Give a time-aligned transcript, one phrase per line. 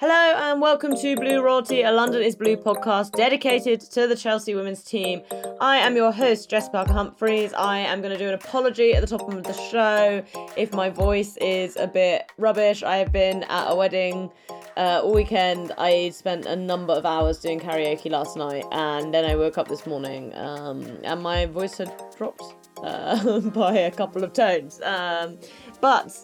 [0.00, 4.54] Hello and welcome to Blue Royalty, a London is Blue podcast dedicated to the Chelsea
[4.54, 5.22] women's team.
[5.60, 7.52] I am your host, Jess Parker Humphreys.
[7.52, 10.22] I am going to do an apology at the top of the show
[10.56, 12.84] if my voice is a bit rubbish.
[12.84, 14.30] I have been at a wedding
[14.76, 15.72] uh, all weekend.
[15.78, 19.66] I spent a number of hours doing karaoke last night and then I woke up
[19.66, 22.54] this morning um, and my voice had dropped
[22.84, 24.80] uh, by a couple of tones.
[24.82, 25.38] Um,
[25.80, 26.16] but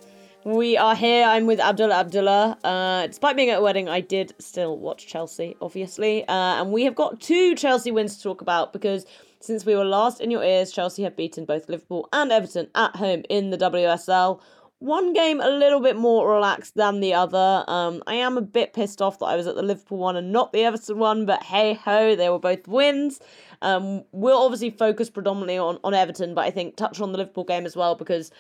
[0.45, 1.25] we are here.
[1.25, 2.59] I'm with Abdullah Abdullah.
[2.63, 6.27] Uh, despite being at a wedding, I did still watch Chelsea, obviously.
[6.29, 9.07] Uh, and we have got two Chelsea wins to talk about because
[9.41, 12.95] since we were last in your ears, Chelsea have beaten both Liverpool and Everton at
[12.97, 14.41] home in the WSL.
[14.81, 17.65] One game a little bit more relaxed than the other.
[17.67, 20.31] Um, I am a bit pissed off that I was at the Liverpool one and
[20.31, 23.19] not the Everton one, but hey ho, they were both wins.
[23.63, 27.45] Um, we'll obviously focus predominantly on, on Everton, but I think touch on the Liverpool
[27.45, 28.31] game as well because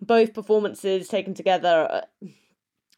[0.00, 2.26] both performances taken together, uh,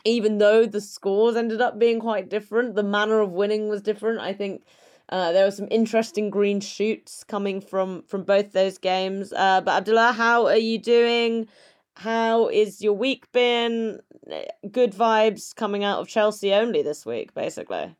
[0.04, 4.20] even though the scores ended up being quite different, the manner of winning was different.
[4.20, 4.64] I think
[5.08, 9.32] uh, there were some interesting green shoots coming from from both those games.
[9.32, 11.48] Uh, but Abdullah, how are you doing?
[11.96, 14.00] How is your week been?
[14.70, 17.94] Good vibes coming out of Chelsea only this week, basically.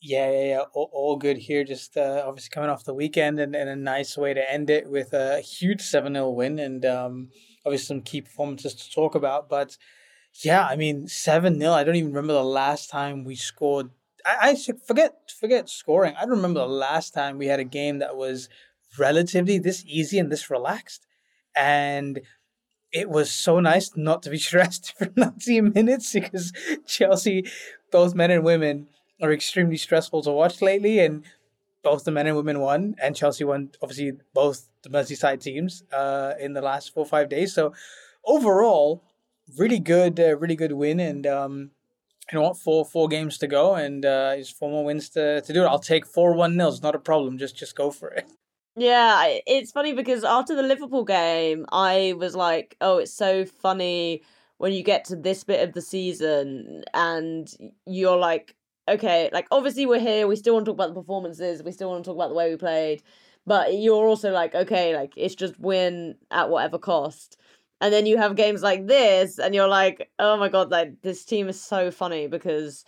[0.00, 0.60] Yeah, yeah, yeah.
[0.72, 1.64] All, all good here.
[1.64, 4.88] Just uh, obviously coming off the weekend and, and a nice way to end it
[4.88, 6.58] with a huge 7 0 win.
[6.58, 7.28] And um,
[7.66, 9.48] obviously some key performances to talk about.
[9.48, 9.76] But
[10.42, 11.72] yeah, I mean, 7 0.
[11.72, 13.90] I don't even remember the last time we scored.
[14.24, 16.14] I, I forget forget scoring.
[16.16, 18.48] I don't remember the last time we had a game that was
[18.98, 21.06] relatively this easy and this relaxed.
[21.54, 22.20] And
[22.92, 26.52] it was so nice not to be stressed for 90 minutes because
[26.86, 27.50] Chelsea,
[27.90, 28.88] both men and women,
[29.22, 31.00] are extremely stressful to watch lately.
[31.00, 31.24] And
[31.82, 36.34] both the men and women won, and Chelsea won obviously both the Merseyside teams uh,
[36.40, 37.54] in the last four or five days.
[37.54, 37.72] So
[38.24, 39.04] overall,
[39.58, 41.70] really good, uh, really good win, and um,
[42.30, 45.40] you know what, four four games to go, and uh, just four more wins to,
[45.40, 45.66] to do it.
[45.66, 47.38] I'll take four one nils, not a problem.
[47.38, 48.26] Just just go for it.
[48.78, 54.22] Yeah, it's funny because after the Liverpool game, I was like, oh, it's so funny
[54.58, 57.48] when you get to this bit of the season and
[57.86, 58.54] you're like
[58.88, 61.90] okay, like obviously we're here, we still want to talk about the performances, we still
[61.90, 63.02] want to talk about the way we played,
[63.46, 67.38] but you're also like, okay, like it's just win at whatever cost.
[67.80, 71.24] And then you have games like this, and you're like, oh my god, like this
[71.24, 72.84] team is so funny because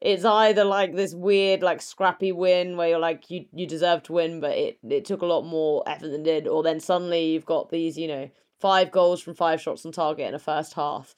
[0.00, 4.12] it's either like this weird, like scrappy win where you're like, you you deserve to
[4.12, 7.46] win, but it it took a lot more effort than did, or then suddenly you've
[7.46, 11.16] got these, you know, five goals from five shots on target in a first half.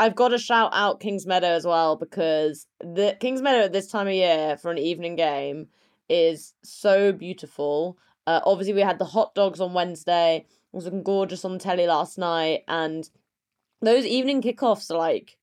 [0.00, 3.86] I've got to shout out Kings Meadow as well because the Kings Meadow at this
[3.86, 5.68] time of year for an evening game
[6.08, 7.98] is so beautiful.
[8.26, 10.38] Uh, obviously, we had the hot dogs on Wednesday.
[10.38, 13.10] It was looking gorgeous on the telly last night, and
[13.82, 15.36] those evening kickoffs are like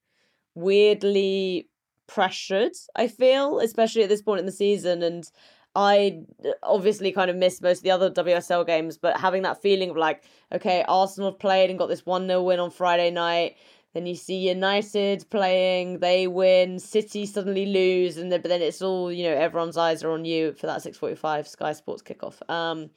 [0.55, 1.69] weirdly
[2.07, 2.71] pressured.
[2.95, 5.29] I feel, especially at this point in the season, and
[5.75, 6.21] I
[6.63, 9.97] obviously kind of missed most of the other WSL games, but having that feeling of
[9.97, 13.57] like, okay, Arsenal have played and got this 1 0 win on Friday night.
[13.97, 16.77] Then you see United playing, they win.
[16.77, 19.33] City suddenly lose, and then but then it's all you know.
[19.33, 22.47] Everyone's eyes are on you for that six forty five Sky Sports kickoff.
[22.47, 22.91] Um,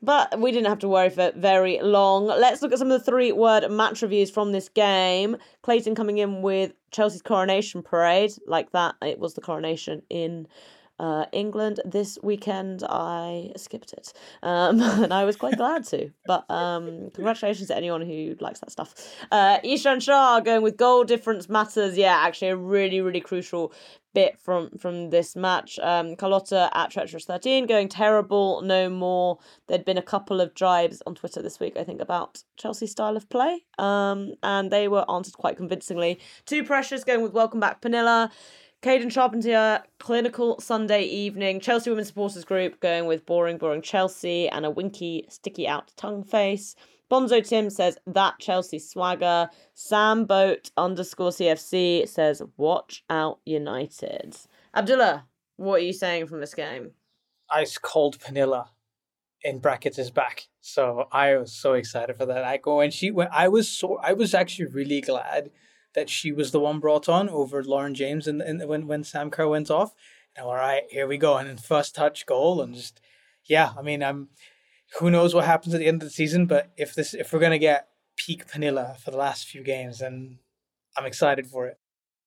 [0.00, 2.26] but we didn't have to worry for very long.
[2.26, 5.38] Let's look at some of the three word match reviews from this game.
[5.62, 8.94] Clayton coming in with Chelsea's coronation parade, like that.
[9.02, 10.46] It was the coronation in
[11.04, 12.82] uh, England this weekend.
[12.88, 16.10] I skipped it, um, and I was quite glad to.
[16.26, 18.94] But um, congratulations to anyone who likes that stuff.
[19.30, 21.98] Uh, Ishan Shah going with goal difference matters.
[21.98, 23.72] Yeah, actually a really really crucial
[24.14, 25.78] bit from from this match.
[25.82, 29.38] Um, Carlotta at Treacherous thirteen going terrible, no more.
[29.66, 33.16] There'd been a couple of jibes on Twitter this week, I think, about Chelsea's style
[33.16, 33.64] of play.
[33.78, 36.18] Um, and they were answered quite convincingly.
[36.46, 38.30] Two pressures going with welcome back Pernille.
[38.84, 41.58] Kayden Charpentier, clinical Sunday evening.
[41.58, 46.22] Chelsea Women Supporters Group going with boring, boring Chelsea and a winky, sticky out tongue
[46.22, 46.76] face.
[47.10, 49.48] Bonzo Tim says that Chelsea swagger.
[49.72, 54.36] Sam Boat underscore CFC says watch out United.
[54.74, 55.24] Abdullah,
[55.56, 56.90] what are you saying from this game?
[57.50, 58.68] Ice cold Pernille
[59.42, 60.48] in brackets is back.
[60.60, 62.44] So I was so excited for that.
[62.44, 65.50] I go and she went I was so I was actually really glad
[65.94, 69.30] that she was the one brought on over Lauren James and, and when when Sam
[69.30, 69.94] Kerr went off.
[70.36, 73.00] And all right, here we go, and then first touch goal, and just
[73.44, 74.28] yeah, I mean, I'm
[74.98, 77.40] who knows what happens at the end of the season, but if this if we're
[77.40, 80.38] gonna get peak Pernille for the last few games, then
[80.96, 81.78] I'm excited for it.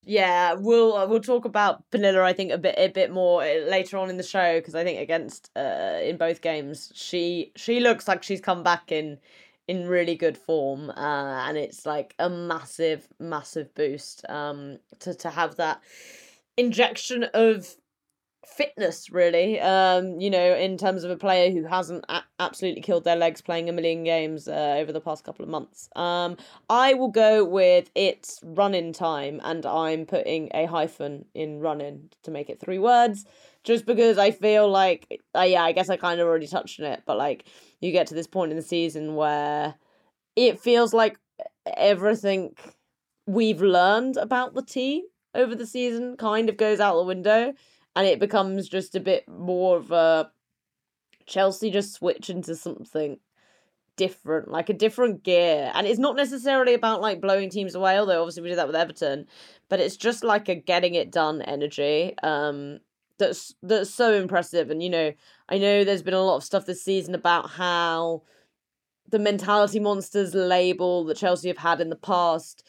[0.03, 2.21] Yeah, we'll uh, we'll talk about Pernille.
[2.21, 4.83] I think a bit a bit more uh, later on in the show because I
[4.83, 9.17] think against uh in both games she she looks like she's come back in
[9.67, 15.29] in really good form uh, and it's like a massive massive boost um to to
[15.29, 15.81] have that
[16.57, 17.75] injection of
[18.45, 23.03] fitness really um you know in terms of a player who hasn't a- absolutely killed
[23.03, 25.89] their legs playing a million games uh, over the past couple of months.
[25.97, 26.37] Um
[26.69, 31.81] i will go with it's run in time and i'm putting a hyphen in run
[31.81, 33.25] in to make it three words
[33.65, 36.85] just because i feel like uh, yeah i guess i kind of already touched on
[36.85, 37.45] it but like
[37.81, 39.75] you get to this point in the season where
[40.35, 41.19] it feels like
[41.75, 42.55] everything
[43.25, 45.03] we've learned about the team
[45.35, 47.53] over the season kind of goes out the window
[47.95, 50.31] and it becomes just a bit more of a
[51.25, 53.19] Chelsea just switch into something
[53.97, 55.71] different, like a different gear.
[55.73, 58.75] And it's not necessarily about like blowing teams away, although obviously we did that with
[58.75, 59.25] Everton,
[59.67, 62.15] but it's just like a getting it done energy.
[62.23, 62.79] Um
[63.17, 64.69] that's that's so impressive.
[64.69, 65.13] And you know,
[65.49, 68.23] I know there's been a lot of stuff this season about how
[69.09, 72.63] the mentality monsters label that Chelsea have had in the past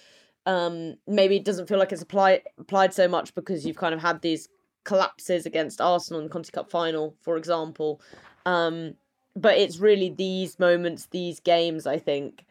[0.47, 4.01] um maybe it doesn't feel like it's applied applied so much because you've kind of
[4.01, 4.49] had these
[4.89, 8.01] collapses against Arsenal in the Conti Cup final, for example.
[8.47, 8.95] Um,
[9.37, 12.47] but it's really these moments, these games, I think,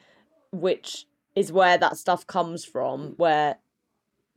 [0.51, 3.57] which is where that stuff comes from, where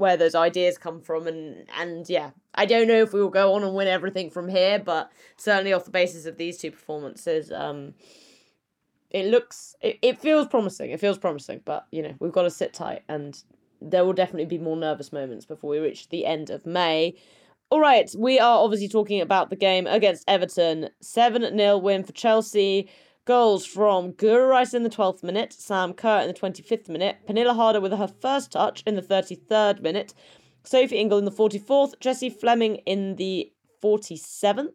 [0.00, 3.54] where those ideas come from and and yeah i don't know if we will go
[3.54, 7.52] on and win everything from here but certainly off the basis of these two performances
[7.52, 7.94] um
[9.10, 12.50] it looks it, it feels promising it feels promising but you know we've got to
[12.50, 13.44] sit tight and
[13.82, 17.14] there will definitely be more nervous moments before we reach the end of may
[17.70, 20.88] all right, we are obviously talking about the game against Everton.
[21.02, 22.90] 7 0 win for Chelsea.
[23.26, 27.54] Goals from Guro Reiten in the 12th minute, Sam Kerr in the 25th minute, Pernille
[27.54, 30.14] Harder with her first touch in the 33rd minute,
[30.64, 33.52] Sophie Ingle in the 44th, Jessie Fleming in the
[33.82, 34.74] 47th,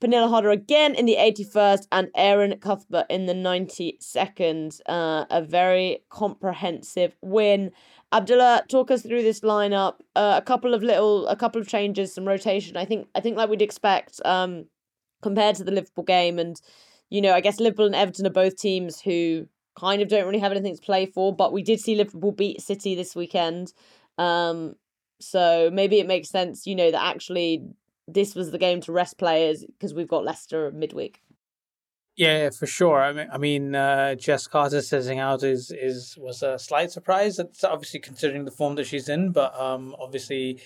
[0.00, 4.80] Pernille Harder again in the 81st, and Erin Cuthbert in the 92nd.
[4.86, 7.70] Uh, a very comprehensive win.
[8.12, 9.94] Abdullah, talk us through this lineup.
[10.14, 12.76] Uh, a couple of little, a couple of changes, some rotation.
[12.76, 14.66] I think, I think like we'd expect, um,
[15.22, 16.60] compared to the Liverpool game, and
[17.10, 19.46] you know, I guess Liverpool and Everton are both teams who
[19.78, 21.34] kind of don't really have anything to play for.
[21.34, 23.72] But we did see Liverpool beat City this weekend,
[24.18, 24.76] um,
[25.20, 27.62] so maybe it makes sense, you know, that actually
[28.08, 31.22] this was the game to rest players because we've got Leicester midweek.
[32.16, 33.02] Yeah, for sure.
[33.02, 37.38] I mean, I mean, uh, Jess Carter sitting out is is was a slight surprise.
[37.38, 40.62] It's obviously considering the form that she's in, but um, obviously,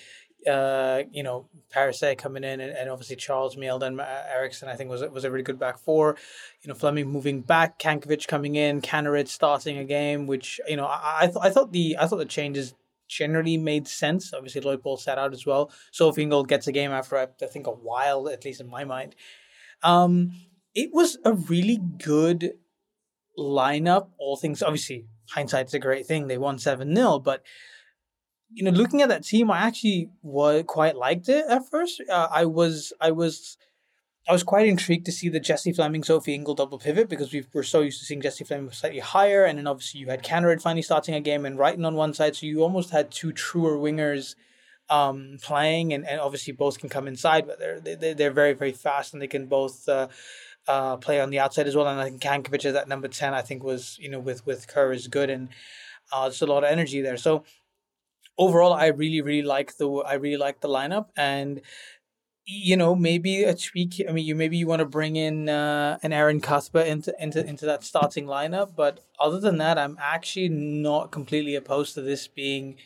[0.47, 4.91] uh, you know, Perisset coming in and, and obviously Charles Mjelde and Eriksson, I think
[4.91, 6.17] was was a really good back four.
[6.63, 10.87] You know, Fleming moving back, Cankovic coming in, Kaneryd starting a game, which you know,
[10.87, 12.75] I I, I thought the I thought the changes
[13.11, 14.33] generally made sense.
[14.33, 15.71] Obviously, Leupolz sat out as well.
[15.91, 18.85] Sophie Ingle gets a game after I, I think a while, at least in my
[18.85, 19.15] mind.
[19.83, 20.33] Um,
[20.75, 22.53] it was a really good
[23.39, 24.09] lineup.
[24.19, 26.29] All things, obviously, hindsight's a great thing.
[26.29, 27.43] They won 7 0, but
[28.53, 32.03] you know, looking at that team, I actually was quite liked it at first.
[32.09, 33.57] Uh, I was, I was,
[34.29, 37.45] I was quite intrigued to see the Jessie Fleming, Sophie Ingle double pivot because we
[37.53, 40.61] were so used to seeing Jessie Fleming slightly higher, and then obviously you had Kaneryd
[40.61, 43.79] finally starting a game and Reiten on one side, so you almost had two truer
[43.79, 44.35] wingers
[44.89, 48.73] um, playing, and, and obviously both can come inside, but they're they, they're very very
[48.73, 49.89] fast and they can both.
[49.89, 50.09] Uh,
[50.69, 51.89] uh, play on the outside as well.
[51.89, 54.69] And I think Cankovic at that number ten, I think was you know with with
[54.69, 55.49] Kerr is good and
[56.13, 57.17] uh, there's a lot of energy there.
[57.17, 57.45] So
[58.41, 61.61] overall, I really really like the I really like the lineup and
[62.47, 64.03] you know maybe a tweak.
[64.09, 67.47] I mean, you maybe you want to bring in uh, an Erin Cuthbert into into
[67.47, 72.27] into that starting lineup, but other than that, I'm actually not completely opposed to this
[72.27, 72.77] being,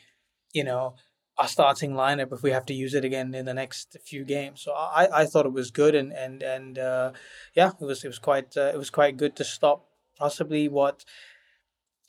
[0.53, 0.97] you know,
[1.39, 4.61] a starting lineup if we have to use it again in the next few games.
[4.63, 7.13] So I, I thought it was good and and and uh,
[7.55, 9.87] yeah, it was it was quite uh, it was quite good to stop
[10.19, 11.05] possibly what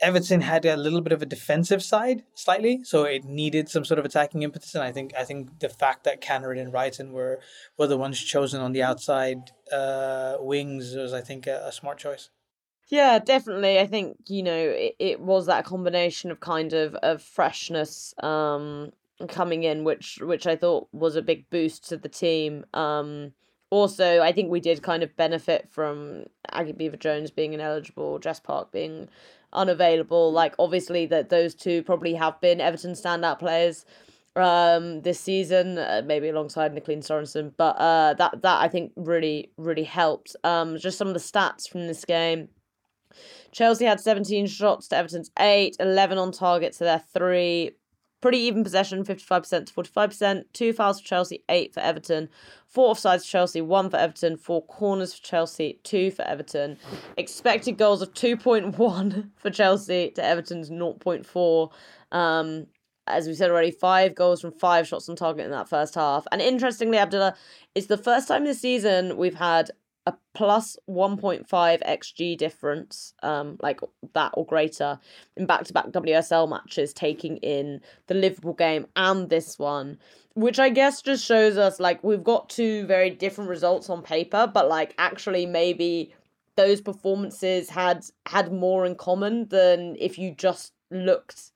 [0.01, 3.99] Everton had a little bit of a defensive side slightly, so it needed some sort
[3.99, 4.75] of attacking impetus.
[4.75, 7.39] And I think I think the fact that Kaneryd and Reiten were
[7.77, 11.97] were the ones chosen on the outside uh, wings was I think a, a smart
[11.97, 12.29] choice.
[12.87, 13.79] Yeah, definitely.
[13.79, 18.91] I think you know it, it was that combination of kind of of freshness um
[19.29, 22.65] coming in, which which I thought was a big boost to the team.
[22.73, 23.33] Um,
[23.69, 28.39] also, I think we did kind of benefit from Aggie Beever Jones being ineligible, Jess
[28.39, 29.09] Park being
[29.55, 30.31] unavailable.
[30.31, 33.85] Like obviously that those two probably have been Everton standout players
[34.37, 39.51] um this season uh, maybe alongside Nicoline Sorensen but uh that that I think really
[39.57, 40.35] really helped.
[40.43, 42.49] Um just some of the stats from this game.
[43.53, 47.71] Chelsea had 17 shots to Everton's 8 11 on target to their 3
[48.21, 50.45] Pretty even possession, 55% to 45%.
[50.53, 52.29] Two fouls for Chelsea, eight for Everton.
[52.67, 54.37] Four offsides for Chelsea, one for Everton.
[54.37, 56.77] Four corners for Chelsea, two for Everton.
[57.17, 61.71] Expected goals of 2.1 for Chelsea to Everton's 0.4.
[62.11, 62.67] Um,
[63.07, 66.25] as we said already, five goals from five shots on target in that first half.
[66.31, 67.35] And interestingly, Abdullah,
[67.75, 69.71] it's the first time this season we've had
[70.05, 73.79] a plus 1.5 xg difference um like
[74.13, 74.99] that or greater
[75.35, 79.97] in back-to-back WSL matches taking in the Liverpool game and this one
[80.35, 84.49] which I guess just shows us like we've got two very different results on paper
[84.53, 86.13] but like actually maybe
[86.55, 91.51] those performances had had more in common than if you just looked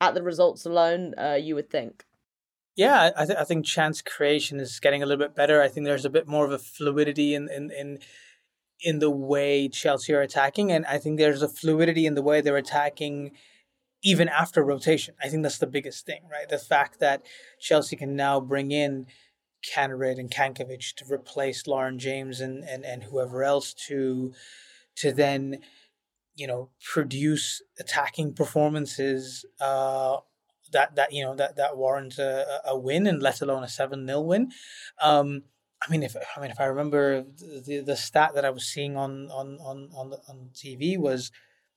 [0.00, 2.04] at the results alone uh, you would think
[2.76, 5.62] yeah, I, th- I think chance creation is getting a little bit better.
[5.62, 7.98] I think there's a bit more of a fluidity in in in
[8.80, 12.40] in the way Chelsea are attacking, and I think there's a fluidity in the way
[12.40, 13.32] they're attacking
[14.02, 15.14] even after rotation.
[15.22, 16.48] I think that's the biggest thing, right?
[16.48, 17.22] The fact that
[17.58, 19.06] Chelsea can now bring in
[19.64, 24.32] Kaneryd and Cankovic to replace Lauren James and, and, and whoever else to
[24.96, 25.58] to then
[26.34, 30.18] you know produce attacking performances uh,
[30.74, 34.06] that that you know that that warrants a, a win and let alone a seven
[34.06, 34.52] 0 win.
[35.02, 35.44] Um,
[35.82, 38.96] I mean, if I mean if I remember the the stat that I was seeing
[38.96, 41.30] on on on on the, on TV was.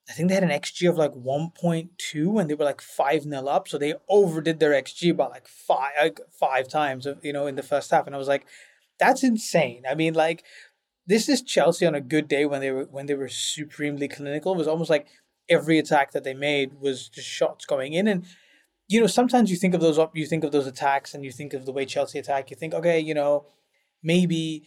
[0.09, 3.49] I think they had an XG of like 1.2 and they were like 5 nil
[3.49, 3.67] up.
[3.67, 7.61] So they overdid their XG by like five like five times, you know, in the
[7.61, 8.05] first half.
[8.05, 8.45] And I was like,
[8.99, 9.83] that's insane.
[9.85, 10.45] I mean, like,
[11.05, 14.53] this is Chelsea on a good day when they were when they were supremely clinical.
[14.53, 15.07] It was almost like
[15.49, 18.07] every attack that they made was just shots going in.
[18.07, 18.25] And
[18.87, 21.53] you know, sometimes you think of those you think of those attacks and you think
[21.53, 22.49] of the way Chelsea attack.
[22.49, 23.45] You think, okay, you know,
[24.01, 24.63] maybe,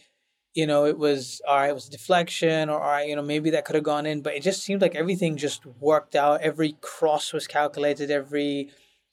[0.53, 3.49] you know, it was all right, it was deflection, or all right, you know, maybe
[3.51, 4.21] that could have gone in.
[4.21, 6.41] But it just seemed like everything just worked out.
[6.41, 8.11] Every cross was calculated.
[8.11, 8.69] Every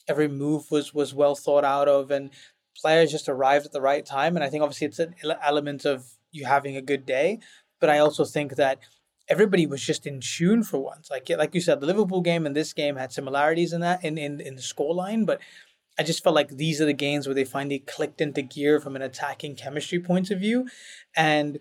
[0.07, 2.31] every move was was well thought out of, and
[2.77, 4.37] players just arrived at the right time.
[4.37, 7.39] And I think obviously it's an element of you having a good day,
[7.81, 8.79] but I also think that
[9.29, 11.11] everybody was just in tune for once.
[11.11, 14.19] Like like you said, the Liverpool game and this game had similarities in that in
[14.19, 15.41] in, in the scoreline, but
[15.99, 18.95] I just felt like these are the games where they finally clicked into gear from
[18.95, 20.69] an attacking chemistry point of view.
[21.17, 21.59] And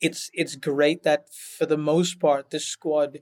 [0.00, 3.20] it's it's great that for the most part this squad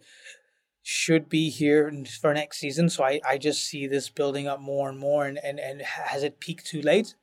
[0.82, 2.88] should be here for next season.
[2.88, 6.22] So I, I just see this building up more and more and, and, and has
[6.22, 7.16] it peaked too late?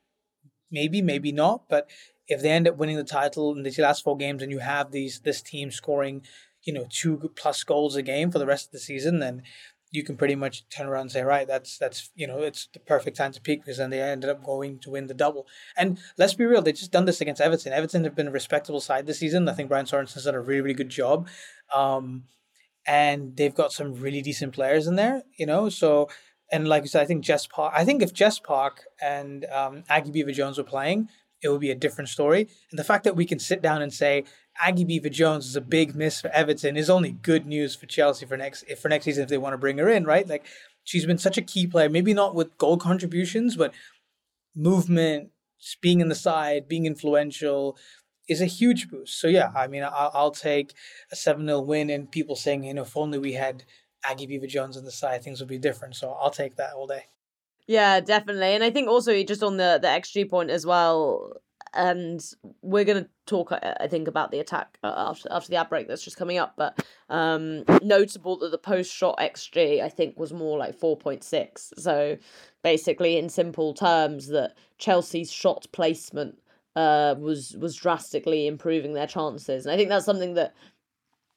[0.70, 1.68] Maybe, maybe not.
[1.68, 1.88] But
[2.28, 4.92] if they end up winning the title in these last four games and you have
[4.92, 6.22] these this team scoring,
[6.62, 9.42] you know, two plus goals a game for the rest of the season, then
[9.90, 12.80] you can pretty much turn around and say, right, that's that's you know, it's the
[12.80, 15.46] perfect time to peak because then they ended up going to win the double.
[15.76, 17.72] And let's be real, they just done this against Everton.
[17.72, 19.48] Everton have been a respectable side this season.
[19.48, 21.28] I think Brian Sorensen's done a really, really good job.
[21.74, 22.24] Um,
[22.86, 25.70] and they've got some really decent players in there, you know.
[25.70, 26.08] So
[26.50, 29.84] and like you said, I think Jess Park I think if Jess Park and um,
[29.88, 31.08] Aggie Beever Jones were playing,
[31.42, 32.48] it would be a different story.
[32.70, 34.24] And the fact that we can sit down and say
[34.60, 38.26] Aggie Beever Jones is a big miss for Everton is only good news for Chelsea
[38.26, 40.28] for next for next season if they want to bring her in, right?
[40.28, 40.46] Like
[40.84, 43.72] she's been such a key player, maybe not with goal contributions, but
[44.54, 45.30] movement,
[45.80, 47.76] being in the side, being influential
[48.28, 49.18] is a huge boost.
[49.20, 50.74] So yeah, I mean, I'll, I'll take
[51.10, 53.64] a seven 0 win and people saying, you know, if only we had
[54.04, 55.96] Aggie Beever Jones on the side, things would be different.
[55.96, 57.04] So I'll take that all day.
[57.68, 58.54] Yeah, definitely.
[58.54, 61.34] And I think also just on the the XG point as well,
[61.74, 62.24] and
[62.62, 66.02] we're to talk I think about the attack uh, after after the ad break that's
[66.02, 70.56] just coming up, but um notable that the post shot XG I think was more
[70.58, 71.74] like 4.6.
[71.76, 72.16] So
[72.64, 76.38] basically in simple terms that Chelsea's shot placement
[76.74, 79.66] uh was was drastically improving their chances.
[79.66, 80.54] And I think that's something that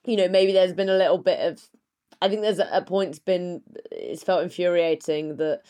[0.06, 1.62] you know, maybe there's been a little bit of
[2.22, 3.62] I think there's a point been
[3.92, 5.62] it's felt infuriating that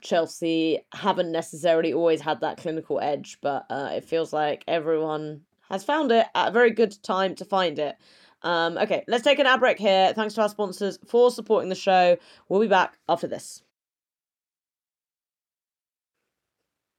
[0.00, 5.84] Chelsea haven't necessarily always had that clinical edge, but uh, it feels like everyone has
[5.84, 7.96] found it at a very good time to find it.
[8.42, 10.12] Um, okay, let's take an ad break here.
[10.14, 12.16] Thanks to our sponsors for supporting the show.
[12.48, 13.62] We'll be back after this.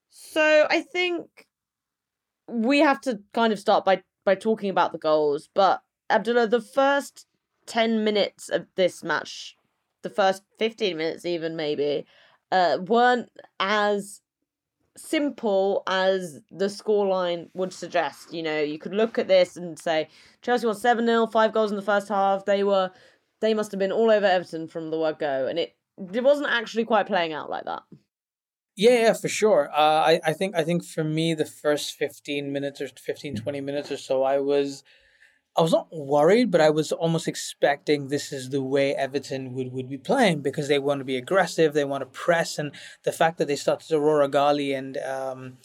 [0.10, 1.48] So I think
[2.48, 6.62] we have to kind of start by by talking about the goals, but Abdullah, the
[6.62, 7.25] first
[7.65, 9.58] ten minutes of this match,
[10.03, 12.05] the first fifteen minutes even maybe,
[12.51, 13.29] uh, weren't
[13.60, 14.22] as
[14.98, 18.34] simple as the scoreline would suggest.
[18.34, 20.10] You know, you could look at this and say
[20.41, 22.46] Chelsea won 7 0, five goals in the first half.
[22.46, 22.91] They were,
[23.39, 25.48] they must have been all over Everton from the word go.
[25.48, 25.75] And it,
[26.13, 27.84] it wasn't actually quite playing out like that.
[28.75, 29.70] Yeah, yeah, for sure.
[29.72, 33.62] Uh, I, I think I think for me the first 15 minutes or 15 20
[33.62, 34.84] minutes or so I was
[35.58, 39.74] I was not worried, but I was almost expecting this is the way Everton would,
[39.74, 42.72] would be playing because they want to be aggressive, they want to press, and
[43.03, 45.58] the fact that they started Aurora Galli and um,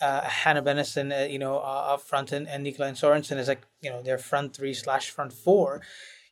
[0.00, 3.62] uh, Hannah Bennison, uh, you know, uh, up front, and, and Nicoline Sorensen is like,
[3.80, 5.80] you know, their front three slash front four.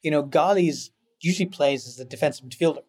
[0.02, 2.82] You know, Galli's usually plays as the defensive midfielder.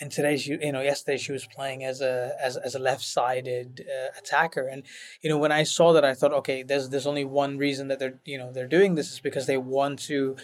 [0.00, 3.86] And today she you know yesterday she was playing as a as, as a left-sided
[3.88, 4.66] uh, attacker.
[4.68, 4.82] And
[5.22, 7.98] you know when i saw that i thought okay there's there's only one reason that
[7.98, 10.36] they're you know they're doing this is because they want to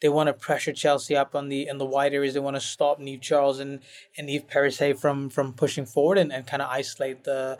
[0.00, 2.34] they want to pressure chelsea up on the in the wide areas.
[2.34, 3.80] They want to stop Niamh Charles and
[4.16, 7.58] and Eve Perisset from from pushing forward and, and kind of isolate the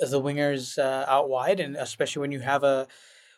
[0.00, 1.60] the wingers uh, out wide.
[1.60, 2.86] And especially when you have a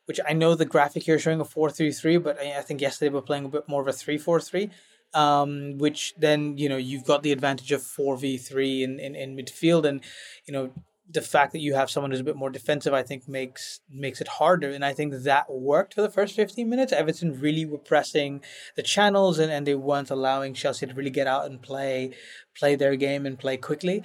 [0.07, 3.09] which I know the graphic here is showing a 4-3-3 but I, I think yesterday
[3.09, 4.71] we we're playing a bit more of a 3-4-3
[5.15, 9.15] um, which then you know you've got the advantage of four v three in, in
[9.15, 10.03] in midfield, and
[10.47, 10.71] you know
[11.11, 14.21] the fact that you have someone who's a bit more defensive, I think makes makes
[14.21, 14.71] it harder.
[14.71, 16.93] And I think that worked for the first fifteen minutes.
[16.93, 18.43] Everton really were pressing
[18.75, 22.15] the channels, and, and they weren't allowing Chelsea to really get out and play
[22.59, 24.03] play their game and play quickly.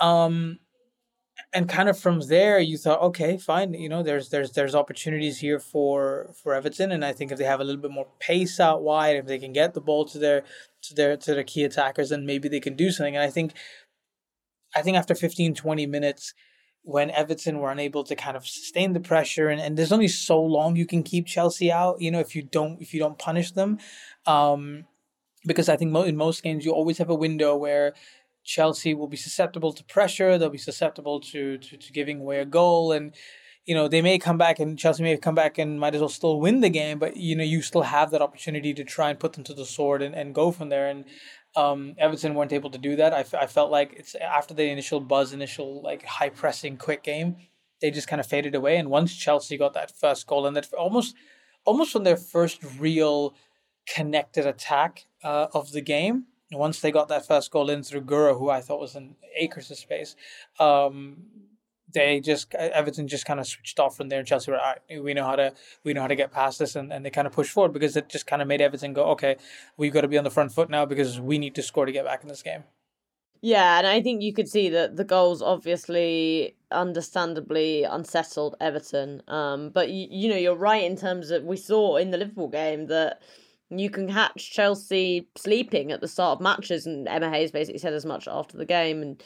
[0.00, 0.58] Um,
[1.52, 5.38] and kind of from there you thought okay fine you know there's there's there's opportunities
[5.38, 8.60] here for for Everton and I think if they have a little bit more pace
[8.60, 10.42] out wide if they can get the ball to their
[10.82, 13.16] to their to their key attackers then maybe they can do something.
[13.16, 13.52] And I think
[14.74, 16.34] I think after 15 20 minutes
[16.82, 20.40] when Everton were unable to kind of sustain the pressure and, and there's only so
[20.40, 23.52] long you can keep Chelsea out you know if you don't if you don't punish
[23.52, 23.78] them
[24.26, 24.84] um
[25.46, 27.94] because I think in most games you always have a window where
[28.44, 30.38] Chelsea will be susceptible to pressure.
[30.38, 32.92] They'll be susceptible to, to, to giving away a goal.
[32.92, 33.14] And,
[33.64, 36.10] you know, they may come back and Chelsea may come back and might as well
[36.10, 39.18] still win the game, but, you know, you still have that opportunity to try and
[39.18, 40.88] put them to the sword and, and go from there.
[40.88, 41.06] And
[41.56, 43.14] um, Everton weren't able to do that.
[43.14, 47.02] I, f- I felt like it's after the initial buzz, initial like high pressing, quick
[47.02, 47.36] game,
[47.80, 48.76] they just kind of faded away.
[48.76, 51.14] And once Chelsea got that first goal and that almost,
[51.64, 53.34] almost from their first real
[53.86, 58.38] connected attack uh, of the game, once they got that first goal in through Guro,
[58.38, 60.16] who I thought was in acres of space,
[60.58, 61.24] um,
[61.92, 64.18] they just Everton just kind of switched off from there.
[64.18, 66.58] And Chelsea were, all right, we know how to we know how to get past
[66.58, 68.92] this, and, and they kind of pushed forward because it just kind of made Everton
[68.92, 69.36] go, okay,
[69.76, 71.92] we've got to be on the front foot now because we need to score to
[71.92, 72.64] get back in this game.
[73.40, 79.20] Yeah, and I think you could see that the goals obviously, understandably, unsettled Everton.
[79.28, 82.48] Um, but you, you know, you're right in terms of we saw in the Liverpool
[82.48, 83.20] game that
[83.80, 87.92] you can catch Chelsea sleeping at the start of matches, and Emma Hayes basically said
[87.92, 89.02] as much after the game.
[89.02, 89.22] And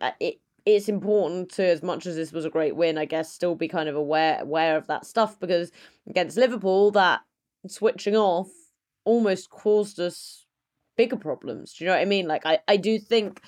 [0.00, 3.30] uh, it it's important to, as much as this was a great win, I guess,
[3.30, 5.70] still be kind of aware aware of that stuff because
[6.08, 7.20] against Liverpool, that
[7.66, 8.50] switching off
[9.04, 10.46] almost caused us
[10.96, 11.74] bigger problems.
[11.74, 12.26] Do you know what I mean?
[12.26, 13.40] Like I, I do think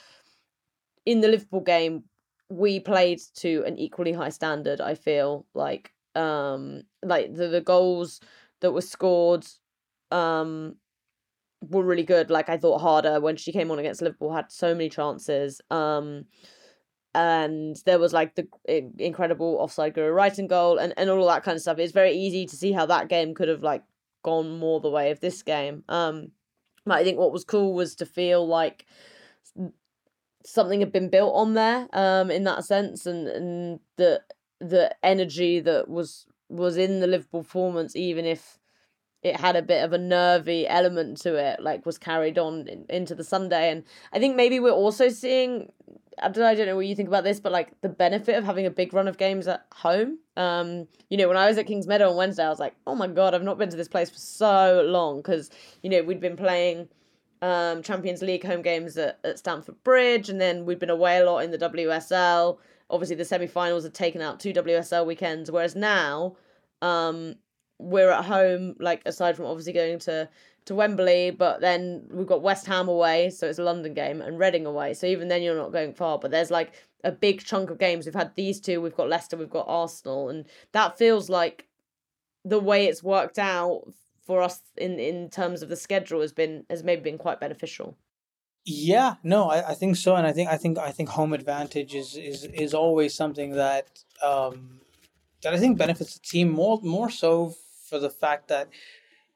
[1.05, 2.05] in the Liverpool game
[2.49, 4.81] we played to an equally high standard.
[4.81, 8.21] I feel like um like the the goals
[8.61, 9.47] that were scored
[10.11, 10.77] um
[11.63, 12.31] were really good.
[12.31, 15.61] Like I thought Harder when she came on against Liverpool had so many chances.
[15.71, 16.27] Um
[17.15, 18.47] and there was like the
[18.99, 21.79] incredible offside Guro Reiten goal and, and all that kind of stuff.
[21.79, 23.83] It's very easy to see how that game could have like
[24.23, 25.83] gone more the way of this game.
[25.89, 26.33] Um
[26.85, 28.87] but I think what was cool was to feel like
[30.45, 34.23] something had been built on there, um, in that sense and, and the
[34.61, 38.59] the energy that was was in the Liverpool performance, even if
[39.27, 42.87] it had a bit of a nervy element to it, like was carried on in,
[42.89, 43.71] into the Sunday.
[43.71, 45.73] And I think maybe we're also seeing,
[46.23, 48.45] I don't, I don't know what you think about this, but like the benefit of
[48.45, 50.19] having a big run of games at home.
[50.37, 52.95] Um, you know, when I was at King's Meadow on Wednesday, I was like, oh
[52.95, 55.51] my God, I've not been to this place for so long because,
[55.83, 56.89] you know, we'd been playing
[57.43, 61.27] um, Champions League home games at, at Stamford Bridge and then we'd been away a
[61.29, 62.59] lot in the WSL.
[62.91, 66.37] Obviously, the semi finals had taken out two WSL weekends, whereas now,
[66.81, 67.35] um,
[67.79, 70.29] we're at home, like aside from obviously going to
[70.67, 74.39] to Wembley, but then we've got West Ham away, so it's a London game, and
[74.39, 74.95] Reading away.
[74.95, 76.19] So even then, you're not going far.
[76.19, 76.73] But there's like
[77.05, 78.05] a big chunk of games.
[78.05, 78.81] We've had these two.
[78.81, 79.37] We've got Leicester.
[79.37, 81.69] We've got Arsenal, and that feels like
[82.45, 83.85] the way it's worked out
[84.27, 87.97] for us in in terms of the schedule has been has maybe been quite beneficial.
[88.65, 91.95] Yeah, no, I, I think so, and I think I think I think home advantage
[91.95, 94.81] is is is always something that um
[95.43, 97.55] that I think benefits the team more more so
[97.89, 98.69] for the fact that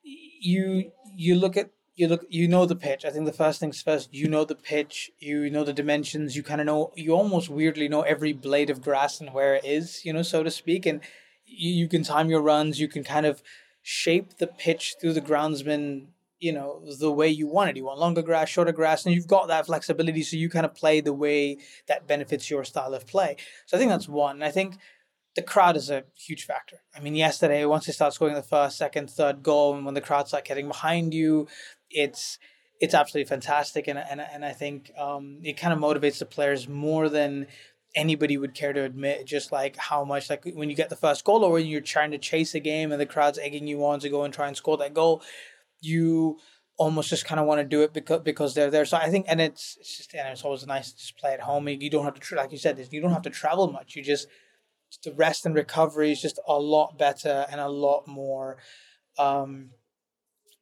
[0.02, 3.04] you you look at you look you know the pitch.
[3.04, 6.42] I think the first things first, you know the pitch, you know the dimensions, you
[6.42, 10.04] kind of know you almost weirdly know every blade of grass and where it is,
[10.04, 11.00] you know, so to speak, and
[11.46, 13.42] you, you can time your runs, you can kind of
[13.82, 16.06] shape the pitch through the groundsman
[16.40, 17.76] you know the way you want it.
[17.76, 20.74] You want longer grass shorter grass and you've got that flexibility so you kind of
[20.74, 23.36] play the way that benefits your style of play.
[23.66, 24.42] So i think that's one.
[24.42, 24.78] I think
[25.36, 26.78] the crowd is a huge factor.
[26.96, 30.00] I mean, yesterday, once they start scoring the first, second, third goal, and when the
[30.00, 31.46] crowd start getting behind you,
[31.90, 32.38] it's
[32.80, 36.68] it's absolutely fantastic, and and and I think um, it kind of motivates the players
[36.68, 37.46] more than
[37.94, 39.26] anybody would care to admit.
[39.26, 42.10] Just like how much, like when you get the first goal, or when you're trying
[42.10, 44.56] to chase a game and the crowd's egging you on to go and try and
[44.56, 45.22] score that goal,
[45.80, 46.38] you
[46.76, 48.84] almost just kind of want to do it because because they're there.
[48.84, 51.40] So I think, and it's it's just and it's always nice to just play at
[51.40, 51.68] home.
[51.68, 53.94] You don't have to like you said, you don't have to travel much.
[53.94, 54.26] You just
[55.04, 58.58] the rest and recovery is just a lot better and a lot more
[59.18, 59.70] um,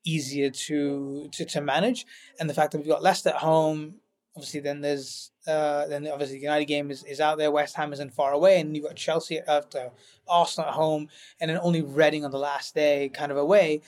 [0.05, 2.07] easier to, to to manage.
[2.41, 3.97] And the fact that we've got Leicester at home,
[4.37, 7.51] obviously, then there's uh, then obviously the United game is, is out there.
[7.51, 9.91] West Ham isn't far away, and you've got Chelsea after
[10.29, 11.09] Arsenal at home,
[11.41, 13.83] and then only Reading on the last day, kind of away.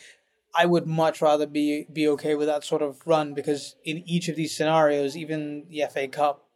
[0.52, 4.28] I would much rather be be okay with that sort of run because in each
[4.28, 6.49] of these scenarios, even the FA Cup,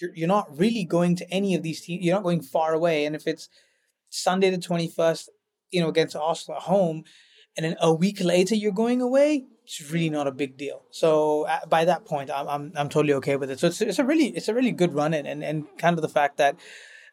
[0.00, 2.04] you're you're not really going to any of these teams.
[2.04, 3.48] You're not going far away, and if it's
[4.08, 5.30] Sunday the twenty first,
[5.70, 7.04] you know, against Arsenal at home,
[7.56, 10.82] and then a week later you're going away, it's really not a big deal.
[10.90, 13.58] So uh, by that point, I'm I'm I'm totally okay with it.
[13.60, 16.02] So it's it's a really it's a really good run in, and and kind of
[16.02, 16.56] the fact that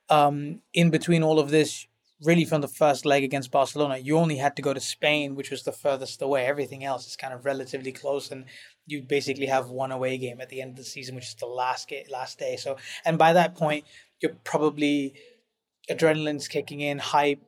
[0.09, 1.87] um in between all of this
[2.21, 5.51] really from the first leg against Barcelona, you only had to go to Spain, which
[5.51, 6.45] was the furthest away.
[6.45, 8.45] Everything else is kind of relatively close, and
[8.85, 11.45] you basically have one away game at the end of the season, which is the
[11.45, 12.55] last game, last day.
[12.57, 13.85] So, and by that point,
[14.21, 15.15] you're probably
[15.89, 17.41] adrenaline's kicking in, hype,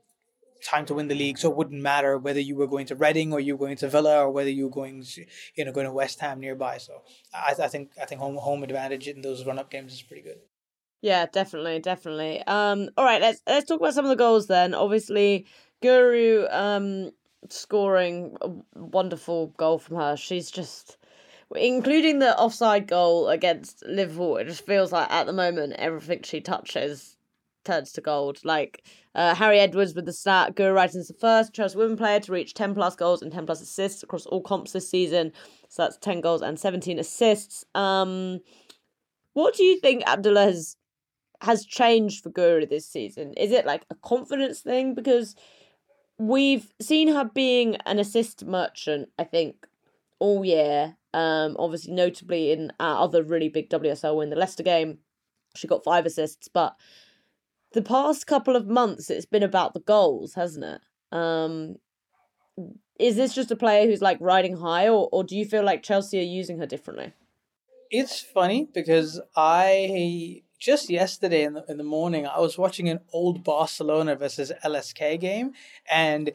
[0.65, 1.38] time to win the league.
[1.38, 3.89] So it wouldn't matter whether you were going to Reading or you were going to
[3.89, 6.78] Villa or whether you were going, to, you know, going to West Ham nearby.
[6.78, 7.02] So
[7.34, 10.23] I, I think I think home home advantage in those run up games is pretty
[10.23, 10.38] good.
[11.02, 12.41] Yeah, definitely, definitely.
[12.47, 14.73] Um, all right, let's let's talk about some of the goals then.
[14.73, 15.45] Obviously,
[15.84, 17.12] Guro um
[17.50, 20.17] scoring a wonderful goal from her.
[20.17, 20.97] She's just
[21.55, 24.38] including the offside goal against Liverpool.
[24.38, 27.17] It just feels like at the moment everything she touches
[27.67, 28.39] turns to gold.
[28.43, 28.83] Like
[29.13, 32.53] uh, Harry Edwards with the stat, Guro Reiten's the first Chelsea women player to reach
[32.53, 35.31] 10 plus goals and 10 plus assists across all comps this season.
[35.69, 37.65] So that's 10 goals and 17 assists.
[37.75, 38.39] Um,
[39.33, 40.75] what do you think Abdullah has
[41.41, 43.33] has changed for Guro this season?
[43.33, 44.95] Is it like a confidence thing?
[44.95, 45.36] Because
[46.17, 49.67] we've seen her being an assist merchant, I think,
[50.17, 50.97] all year.
[51.17, 54.99] Um, obviously, notably in our other really big WSL win, the Leicester game,
[55.56, 56.47] she got five assists.
[56.47, 56.75] But
[57.73, 60.82] the past couple of months, it's been about the goals, hasn't it?
[61.12, 61.77] Um,
[62.99, 65.82] is this just a player who's like riding high, or, or do you feel like
[65.82, 67.13] Chelsea are using her differently?
[67.89, 72.99] It's funny because I just yesterday in the, in the morning, I was watching an
[73.12, 75.53] old Barcelona versus LSK game,
[75.89, 76.32] and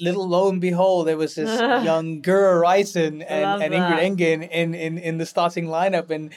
[0.00, 4.74] little lo and behold, there was this young Guro Reiten and, and Ingrid Engen in,
[4.74, 6.32] in, in the starting lineup, and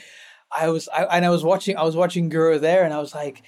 [0.56, 3.14] I was I and I was watching I was watching Guro there, and I was
[3.14, 3.42] like,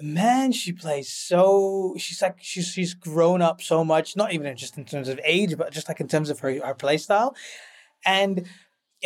[0.00, 4.78] man, she plays so she's like she's she's grown up so much, not even just
[4.78, 7.34] in terms of age, but just like in terms of her her play style,
[8.04, 8.46] and.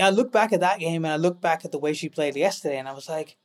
[0.01, 2.37] I look back at that game and I look back at the way she played
[2.37, 3.37] yesterday, and I was like,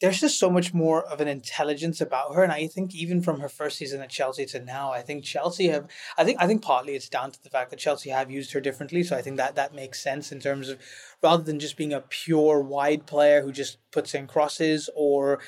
[0.00, 3.40] there's just so much more of an intelligence about her and i think even from
[3.40, 5.86] her first season at chelsea to now i think chelsea have
[6.16, 8.60] i think i think partly it's down to the fact that chelsea have used her
[8.60, 10.78] differently so i think that that makes sense in terms of
[11.22, 15.38] rather than just being a pure wide player who just puts in crosses or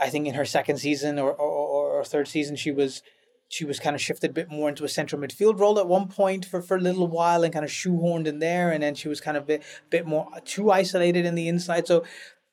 [0.00, 3.02] i think in her second season or or, or third season she was
[3.50, 6.06] she was kind of shifted a bit more into a central midfield role at one
[6.06, 9.08] point for, for a little while and kind of shoehorned in there and then she
[9.08, 11.88] was kind of a bit, bit more too isolated in the inside.
[11.88, 12.04] So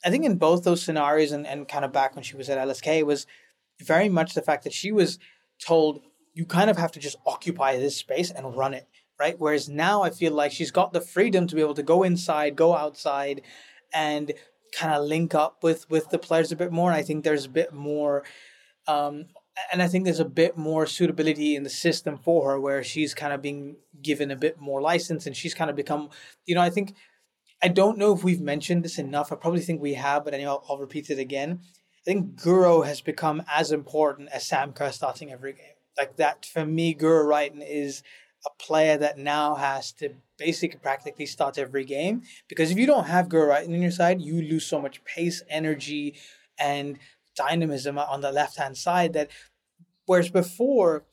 [0.06, 2.58] I think in both those scenarios and, and kind of back when she was at
[2.58, 3.26] LSK was
[3.82, 5.20] very much the fact that she was
[5.60, 6.02] told
[6.34, 8.88] you kind of have to just occupy this space and run it,
[9.20, 9.36] right?
[9.40, 12.56] Whereas now I feel like she's got the freedom to be able to go inside,
[12.56, 13.42] go outside,
[13.94, 14.32] and
[14.72, 16.92] kind of link up with with the players a bit more.
[16.92, 18.24] And I think there's a bit more
[18.88, 19.26] um,
[19.72, 23.14] and I think there's a bit more suitability in the system for her where she's
[23.14, 26.10] kind of being given a bit more license and she's kind of become,
[26.46, 26.96] you know, I think
[27.62, 29.32] I don't know if we've mentioned this enough.
[29.32, 31.60] I probably think we have, but anyway, I'll, I'll repeat it again.
[31.64, 35.76] I think Guro has become as important as Sam Kerr starting every game.
[35.98, 38.04] Like that, for me, Guro Reiten is
[38.46, 42.22] a player that now has to basically practically start every game.
[42.48, 45.42] Because if you don't have Guro Reiten in your side, you lose so much pace,
[45.50, 46.16] energy,
[46.60, 47.00] and
[47.36, 49.30] dynamism on the left hand side that
[50.06, 51.06] whereas before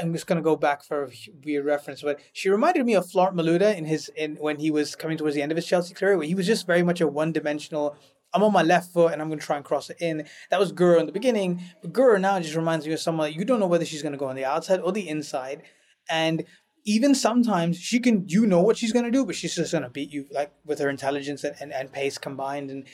[0.00, 1.10] I'm just gonna go back for a
[1.44, 4.96] weird reference, but she reminded me of Florent Malouda in his in when he was
[4.96, 7.06] coming towards the end of his Chelsea career, where he was just very much a
[7.06, 7.96] one dimensional.
[8.32, 10.26] I'm on my left foot and I'm gonna try and cross it in.
[10.50, 13.44] That was Guro in the beginning, but Guro now just reminds me of someone you
[13.44, 15.62] don't know whether she's gonna go on the outside or the inside,
[16.10, 16.44] and
[16.84, 20.10] even sometimes she can you know what she's gonna do, but she's just gonna beat
[20.12, 22.86] you like with her intelligence and, and, and pace combined and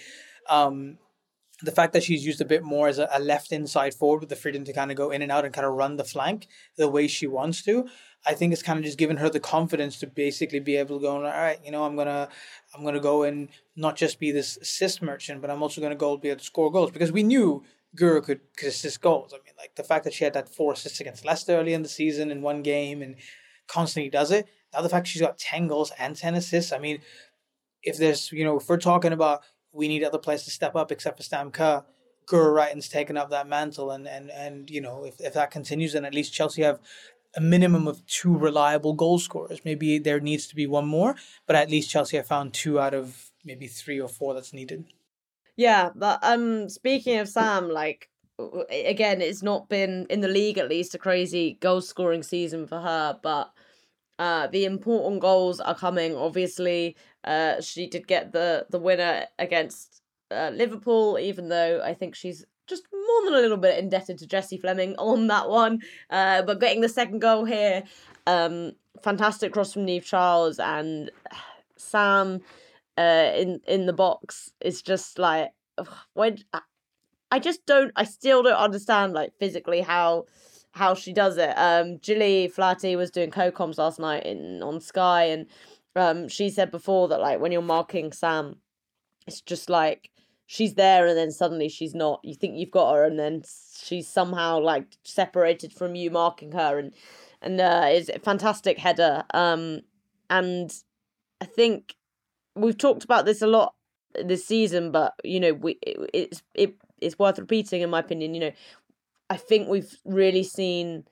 [0.51, 0.99] um
[1.63, 4.29] the fact that she's used a bit more as a, a, left inside forward with
[4.29, 6.47] the freedom to kind of go in and out and kind of run the flank
[6.77, 7.87] the way she wants to,
[8.27, 11.03] I think it's kind of just given her the confidence to basically be able to
[11.03, 12.29] go, all right, you know, I'm gonna
[12.75, 16.17] I'm gonna go and not just be this assist merchant, but I'm also gonna go
[16.17, 17.65] be able to score goals because we knew
[17.97, 19.33] Guro could, could assist goals.
[19.33, 21.83] I mean, like the fact that she had that four assists against Leicester early in
[21.83, 23.17] the season in one game and
[23.67, 27.01] constantly does it, Now the fact she's got 10 goals and 10 assists, I mean,
[27.83, 29.43] if there's, you know, if we're talking about
[29.73, 31.85] we need other players to step up except for Sam Kerr,
[32.27, 33.91] Guro Reiten's taken up that mantle.
[33.91, 36.81] And, and, and you know, if, if that continues, then at least Chelsea have
[37.37, 39.61] a minimum of two reliable goal scorers.
[39.65, 41.15] Maybe there needs to be one more,
[41.47, 44.85] but at least Chelsea have found two out of maybe three or four that's needed.
[45.57, 48.09] Yeah, but um, speaking of Sam, like
[48.71, 52.81] again, it's not been in the league at least a crazy goal scoring season for
[52.81, 53.53] her, but
[54.19, 56.17] uh, the important goals are coming.
[56.17, 62.15] Obviously, uh, she did get the the winner against uh, Liverpool, even though I think
[62.15, 65.81] she's just more than a little bit indebted to Jessie Fleming on that one.
[66.09, 67.83] Uh, but getting the second goal here,
[68.27, 71.11] um, fantastic cross from Niamh Charles and
[71.77, 72.41] Sam
[72.97, 75.51] uh, in in the box is just like
[76.15, 76.39] when
[77.31, 77.93] I just don't.
[77.97, 80.27] I still don't understand like physically how
[80.73, 81.53] how she does it.
[81.57, 85.47] Um, Gilly Flaherty was doing co-coms last night in on Sky, and
[85.97, 88.57] um, she said before that like when you're marking Sam,
[89.27, 90.11] it's just like
[90.47, 92.21] she's there and then suddenly she's not.
[92.23, 93.43] You think you've got her, and then
[93.83, 96.93] she's somehow like separated from you marking her, and
[97.43, 99.25] and uh, is a fantastic header.
[99.33, 99.81] Um,
[100.29, 100.73] and
[101.41, 101.95] I think
[102.55, 103.75] we've talked about this a lot
[104.15, 108.35] this season, but you know we it, it's it it's worth repeating in my opinion.
[108.35, 108.53] You know,
[109.29, 111.05] I think we've really seen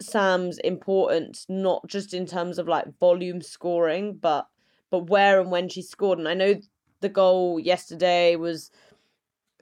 [0.00, 4.48] Sam's importance not just in terms of like volume scoring, but
[4.90, 6.18] but where and when she scored.
[6.18, 6.54] And I know
[7.00, 8.70] the goal yesterday was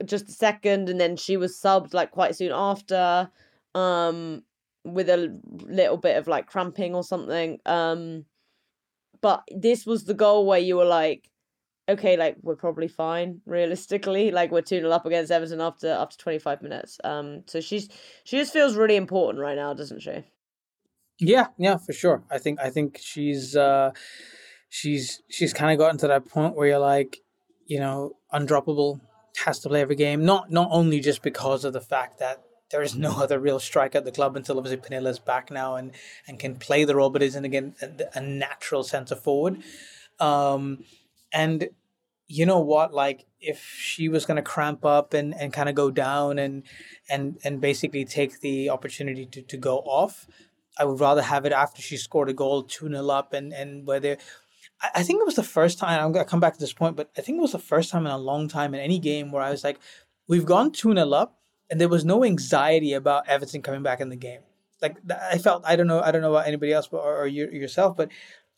[0.05, 3.29] just a second, and then she was subbed like quite soon after,
[3.75, 4.43] um,
[4.83, 7.59] with a little bit of like cramping or something.
[7.65, 8.25] Um,
[9.21, 11.28] but this was the goal where you were like,
[11.89, 14.31] okay, like we're probably fine realistically.
[14.31, 16.99] Like we're 2 0 up against Everton after after 25 minutes.
[17.03, 17.89] Um so she's
[18.23, 20.23] she just feels really important right now, doesn't she?
[21.19, 22.23] Yeah, yeah, for sure.
[22.31, 23.91] I think I think she's uh
[24.69, 27.17] she's she's kind of gotten to that point where you're like,
[27.65, 29.01] you know, undroppable,
[29.45, 30.23] has to play every game.
[30.23, 33.97] Not not only just because of the fact that there is no other real striker
[33.97, 35.91] at the club until obviously Pernille's back now and
[36.27, 39.61] and can play the role, but isn't again a, a natural centre forward.
[40.19, 40.83] Um,
[41.31, 41.69] and
[42.29, 45.75] you know what like if she was going to cramp up and, and kind of
[45.75, 46.63] go down and
[47.09, 50.27] and and basically take the opportunity to, to go off
[50.77, 54.15] i would rather have it after she scored a goal 2-0 up and and whether
[54.95, 56.95] I, think it was the first time i'm going to come back to this point
[56.95, 59.31] but i think it was the first time in a long time in any game
[59.31, 59.79] where i was like
[60.27, 61.39] we've gone 2-0 up
[61.69, 64.41] and there was no anxiety about everton coming back in the game.
[64.81, 64.97] Like
[65.31, 67.97] i felt i don't know i don't know about anybody else or, or you, yourself
[67.97, 68.09] but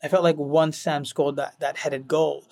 [0.02, 2.44] i felt like once sam scored that that headed goal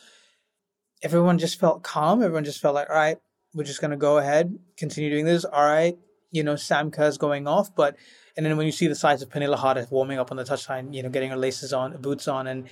[1.02, 2.22] everyone just felt calm.
[2.22, 3.18] Everyone just felt like, all right,
[3.54, 5.44] we're just gonna go ahead, continue doing this.
[5.44, 5.98] All right,
[6.30, 7.96] you know, Sam Kerr's going off, but
[8.36, 10.94] and then when you see the size of Pernille Harder warming up on the touchline,
[10.94, 12.68] you know, getting her laces on, boots on, and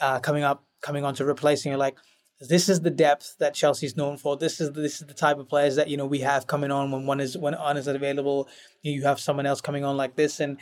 [0.00, 1.96] uh, coming up, coming on to replacing, you're like,
[2.40, 4.36] this is the depth that Chelsea's known for.
[4.36, 6.90] This is this is the type of players that you know we have coming on
[6.90, 8.48] when one is when one is available.
[8.82, 10.58] You have someone else coming on like this, and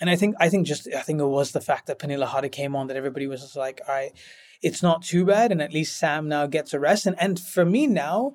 [0.00, 2.48] and I think I think just I think it was the fact that Pernille Harder
[2.48, 4.12] came on that everybody was just like, all right,
[4.62, 7.06] it's not too bad, and at least Sam now gets a rest.
[7.06, 8.34] And and for me now,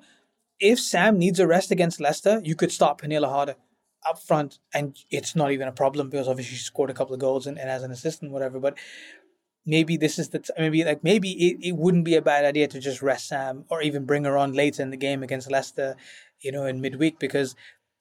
[0.58, 3.56] if Sam needs a rest against Leicester, you could start Pernille Harder
[4.08, 7.20] up front, and it's not even a problem because obviously she scored a couple of
[7.20, 8.58] goals and, and as an assistant, whatever.
[8.58, 8.76] But
[9.64, 12.68] maybe this is the t- maybe like maybe it, it wouldn't be a bad idea
[12.68, 15.96] to just rest Sam or even bring her on later in the game against Leicester,
[16.40, 17.54] you know, in midweek because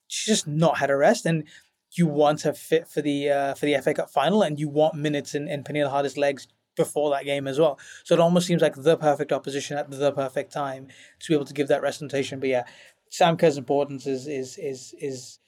[0.07, 1.43] she's just not had a rest and
[1.91, 4.95] you want her fit for the uh, for the FA Cup final and you want
[4.95, 7.79] minutes in, in Pernille Harder's legs before that game as well.
[8.03, 10.87] So it almost seems like the perfect opposition at the perfect time
[11.19, 12.39] to be able to give that representation.
[12.39, 12.63] But yeah,
[13.09, 15.39] Sam Kerr's importance is is is is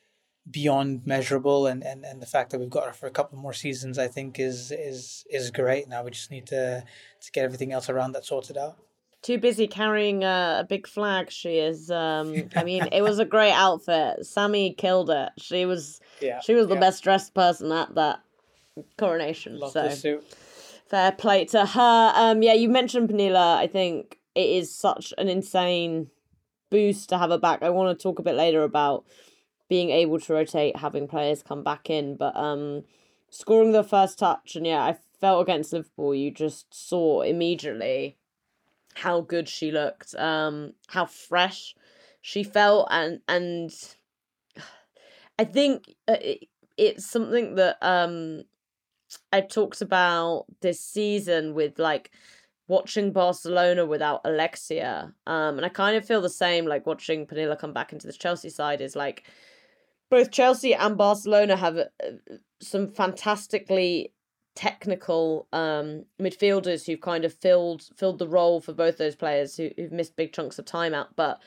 [0.50, 3.52] beyond measurable and, and, and the fact that we've got her for a couple more
[3.54, 5.90] seasons I think is is is great.
[5.90, 6.84] Now we just need to
[7.22, 8.78] to get everything else around that sorted out.
[9.24, 11.92] Too busy carrying a, a big flag she is.
[11.92, 14.26] Um I mean it was a great outfit.
[14.26, 15.30] Sammy killed it.
[15.38, 16.80] She was yeah, she was the yeah.
[16.80, 18.22] best dressed person at that
[18.98, 19.60] coronation.
[19.60, 19.84] Love so.
[19.84, 20.24] the suit
[20.90, 22.12] Fair play to her.
[22.16, 23.36] Um, yeah, you mentioned Pernille.
[23.36, 26.10] I think it is such an insane
[26.70, 27.62] boost to have her back.
[27.62, 29.06] I want to talk a bit later about
[29.70, 32.84] being able to rotate, having players come back in, but um,
[33.30, 38.18] scoring the first touch, and yeah, I felt against Liverpool, you just saw immediately
[38.96, 41.76] how good she looked, um, how fresh
[42.22, 43.74] she felt, and and
[45.40, 46.48] I think uh, it,
[46.78, 48.44] it's something that um
[49.32, 52.12] I talked about this season with like
[52.68, 55.14] watching Barcelona without Alexia.
[55.26, 58.14] Um, and I kind of feel the same like watching Pernille come back into the
[58.14, 59.28] Chelsea side is like
[60.10, 61.88] both Chelsea and Barcelona have uh,
[62.62, 64.14] some fantastically
[64.56, 69.70] technical um, midfielders who've kind of filled filled the role for both those players who,
[69.78, 71.16] who've missed big chunks of time out.
[71.16, 71.40] But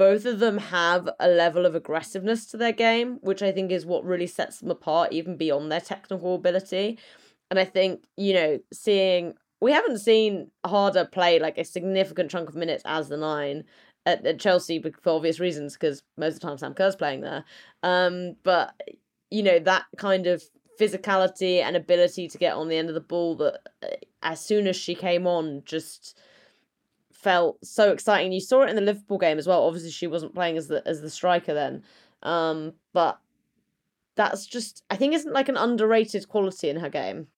[0.00, 3.84] both of them have a level of aggressiveness to their game, which I think is
[3.84, 6.98] what really sets them apart, even beyond their technical ability.
[7.50, 12.48] And I think, you know, seeing we haven't seen Harder play like a significant chunk
[12.48, 13.64] of minutes as the nine
[14.06, 17.44] at, at Chelsea for obvious reasons, because most of the time Sam Kerr's playing there.
[17.82, 18.72] Um, but
[19.30, 20.42] you know that kind of
[20.80, 23.88] physicality and ability to get on the end of the ball that uh,
[24.22, 26.18] as soon as she came on just
[27.22, 28.32] felt so exciting.
[28.32, 29.64] You saw it in the Liverpool game as well.
[29.64, 31.82] Obviously she wasn't playing as the as the striker then.
[32.22, 33.18] Um but
[34.16, 37.28] that's just I think isn't like an underrated quality in her game.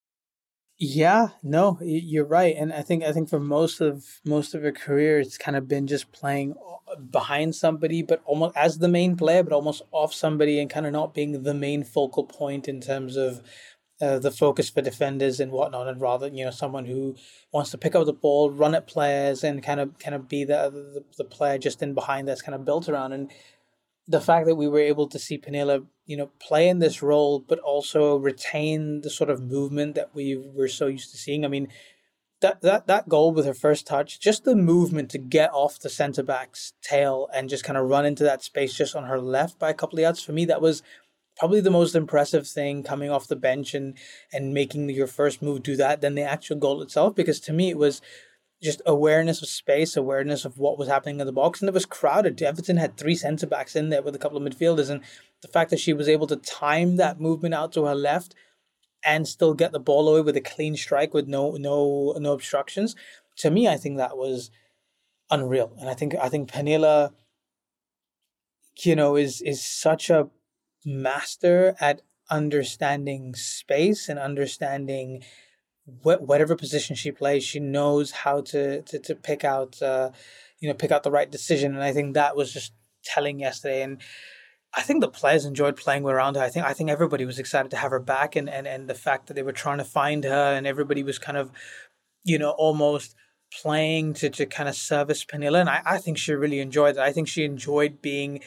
[0.77, 4.71] Yeah, no, you're right, and I think I think for most of most of her
[4.71, 6.55] career, it's kind of been just playing
[6.91, 10.87] uh, behind somebody, but almost as the main player, but almost off somebody, and kind
[10.87, 13.43] of not being the main focal point in terms of
[14.01, 17.15] uh, the focus for defenders and whatnot, and rather you know someone who
[17.51, 20.43] wants to pick up the ball, run at players, and kind of kind of be
[20.43, 23.31] the the, the player just in behind that's kind of built around and
[24.07, 27.39] the fact that we were able to see Pernille, you know, play in this role,
[27.39, 31.45] but also retain the sort of movement that we were so used to seeing.
[31.45, 31.69] I mean,
[32.41, 35.89] that that that goal with her first touch, just the movement to get off the
[35.89, 39.57] centre back's tail and just kind of run into that space just on her left
[39.57, 40.21] by a couple of yards.
[40.21, 40.83] For me, that was
[41.37, 43.97] probably the most impressive thing coming off the bench and
[44.31, 47.15] and making your first move do that than the actual goal itself.
[47.15, 48.01] Because to me, it was
[48.61, 51.85] just awareness of space, awareness of what was happening in the box, and it was
[51.85, 52.41] crowded.
[52.41, 55.01] Everton had three centre backs in there with a couple of midfielders, and
[55.41, 58.33] the fact that she was able to time that movement out to her left
[59.05, 62.95] and still get the ball away with a clean strike with no no no obstructions,
[63.37, 64.49] to me, I think that was
[65.29, 65.75] unreal.
[65.79, 67.11] And I think I think Pernille,
[68.83, 70.29] you know, is is such a
[70.85, 75.23] master at understanding space and understanding
[75.85, 80.11] wh- whatever position she plays, she knows how to to, to pick out uh,
[80.59, 83.83] you know pick out the right decision, and I think that was just telling yesterday.
[83.83, 84.01] And
[84.73, 86.41] I think the players enjoyed playing around her.
[86.41, 88.95] I think I think everybody was excited to have her back, and and and the
[88.95, 91.51] fact that they were trying to find her, and everybody was kind of
[92.23, 93.15] you know almost
[93.61, 95.59] playing to, to kind of service Pernille.
[95.59, 97.01] And I, I think she really enjoyed it.
[97.01, 98.39] I think she enjoyed being,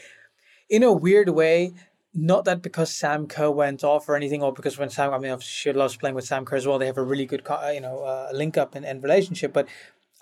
[0.69, 1.75] in a weird way,
[2.17, 5.39] not that because Sam Kerr went off or anything, or because when Sam, I mean,
[5.41, 6.79] she loves playing with Sam Kerr as well.
[6.79, 9.53] They have a really good, you know, uh, link up and, and relationship.
[9.53, 9.69] But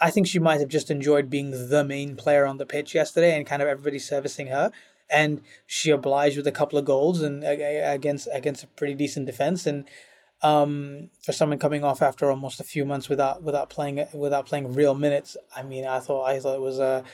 [0.01, 3.37] I think she might have just enjoyed being the main player on the pitch yesterday,
[3.37, 4.73] and kind of everybody servicing her.
[5.09, 9.67] And she obliged with a couple of goals and against against a pretty decent defense.
[9.67, 9.85] And
[10.43, 14.73] um, for someone coming off after almost a few months without without playing without playing
[14.75, 17.05] real minutes, I mean, I thought I thought it was a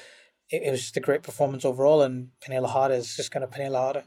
[0.49, 2.01] it, it was just a great performance overall.
[2.01, 4.05] And Pernille Harder is just going to Pernille Harder.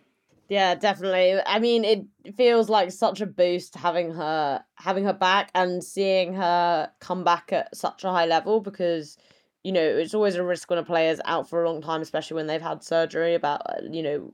[0.53, 1.41] Yeah, definitely.
[1.45, 6.33] I mean, it feels like such a boost having her having her back and seeing
[6.33, 9.17] her come back at such a high level because
[9.63, 12.35] you know it's always a risk when a player's out for a long time, especially
[12.35, 13.33] when they've had surgery.
[13.33, 14.33] About uh, you know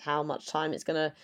[0.00, 1.14] how much time it's gonna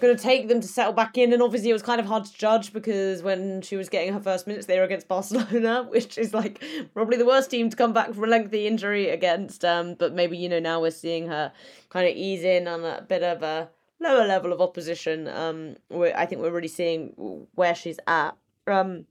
[0.00, 1.32] going to take them to settle back in.
[1.32, 4.20] And obviously, it was kind of hard to judge because when she was getting her
[4.20, 6.62] first minutes, they were against Barcelona, which is like
[6.94, 9.64] probably the worst team to come back from a lengthy injury against.
[9.64, 11.52] Um, but maybe you know now we're seeing her
[11.90, 13.68] kind of ease in on a bit of a
[14.00, 15.28] lower level of opposition.
[15.28, 18.36] Um, I think we're really seeing where she's at.
[18.66, 19.06] Um,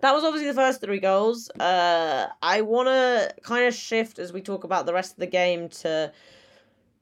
[0.00, 1.50] that was obviously the first three goals.
[1.50, 5.26] Uh, I want to kind of shift as we talk about the rest of the
[5.26, 6.12] game to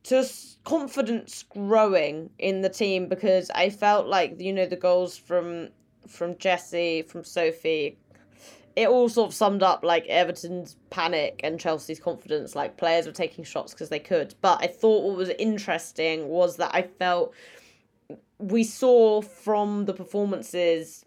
[0.05, 0.27] to
[0.65, 5.69] confidence growing in the team because I felt like you know the goals from
[6.07, 7.99] from Jessie from Sophie
[8.75, 13.13] it all sort of summed up like Everton's panic and Chelsea's confidence like players were
[13.13, 14.35] taking shots because they could.
[14.41, 17.35] But I thought what was interesting was that I felt
[18.39, 21.05] we saw from the performances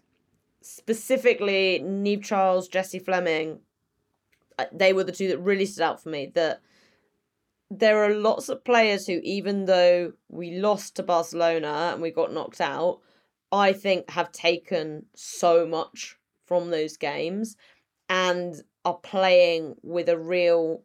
[0.60, 3.60] specifically Niamh Charles Jessie Fleming
[4.58, 6.60] uh, they were the two that really stood out for me that
[7.70, 12.32] there are lots of players who, even though we lost to Barcelona and we got
[12.32, 13.00] knocked out,
[13.50, 17.56] I think have taken so much from those games
[18.08, 20.82] and are playing with a real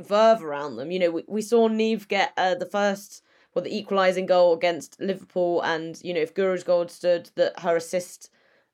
[0.00, 0.90] verve around them.
[0.90, 3.22] You know, we, we saw Niamh get uh, the first,
[3.54, 7.76] well, the equalising goal against Liverpool, and, you know, if Guro's goal stood, that her
[7.76, 8.30] assist,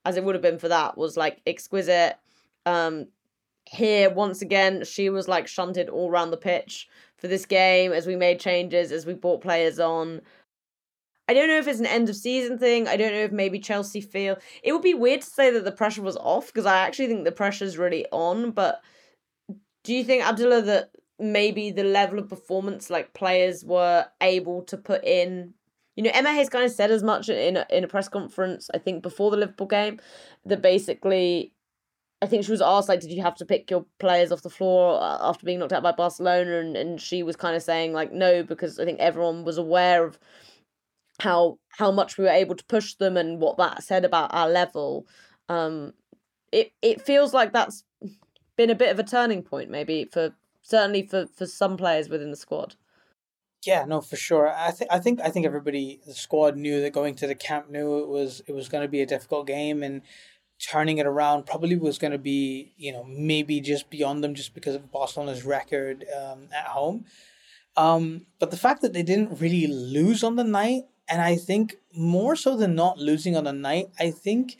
[0.06, 2.16] as it would have been for that, was like exquisite.
[2.64, 3.08] Um,
[3.68, 6.88] here, once again, she was like shunted all around the pitch
[7.18, 10.20] for this game as we made changes, as we brought players on.
[11.28, 12.86] I don't know if it's an end of season thing.
[12.86, 15.72] I don't know if maybe Chelsea feel it would be weird to say that the
[15.72, 18.52] pressure was off because I actually think the pressure's really on.
[18.52, 18.80] But
[19.82, 24.76] do you think Abdullah that maybe the level of performance like players were able to
[24.76, 25.54] put in
[25.96, 28.68] you know, Emma Hayes kind of said as much in a, in a press conference,
[28.74, 29.98] I think, before the Liverpool game,
[30.44, 31.54] that basically,
[32.22, 34.50] I think she was asked, like, did you have to pick your players off the
[34.50, 36.58] floor uh, after being knocked out by Barcelona?
[36.58, 40.04] And, and she was kind of saying, like, no, because I think everyone was aware
[40.04, 40.18] of
[41.20, 44.48] how how much we were able to push them and what that said about our
[44.48, 45.06] level.
[45.48, 45.92] Um,
[46.52, 47.84] it it feels like that's
[48.56, 52.30] been a bit of a turning point, maybe for certainly for for some players within
[52.30, 52.76] the squad.
[53.64, 54.48] Yeah, no, for sure.
[54.48, 57.70] I think I think I think everybody the squad knew that going to the camp
[57.70, 60.02] knew it was it was going to be a difficult game and
[60.58, 64.54] turning it around probably was going to be you know maybe just beyond them just
[64.54, 67.04] because of Barcelona's record um, at home.
[67.76, 71.76] Um, but the fact that they didn't really lose on the night, and I think
[71.94, 74.56] more so than not losing on the night, I think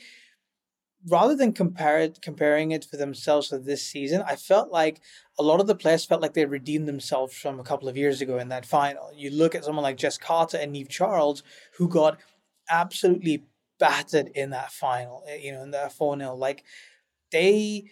[1.09, 5.01] rather than compare it, comparing it for themselves to this season, I felt like
[5.39, 8.21] a lot of the players felt like they redeemed themselves from a couple of years
[8.21, 9.13] ago in that final.
[9.15, 11.43] You look at someone like Jess Carter and Niamh Charles,
[11.79, 12.19] who got
[12.71, 13.45] absolutely
[13.79, 16.35] battered in that final, eh, you know, in that 4 0.
[16.35, 16.65] Like,
[17.33, 17.85] they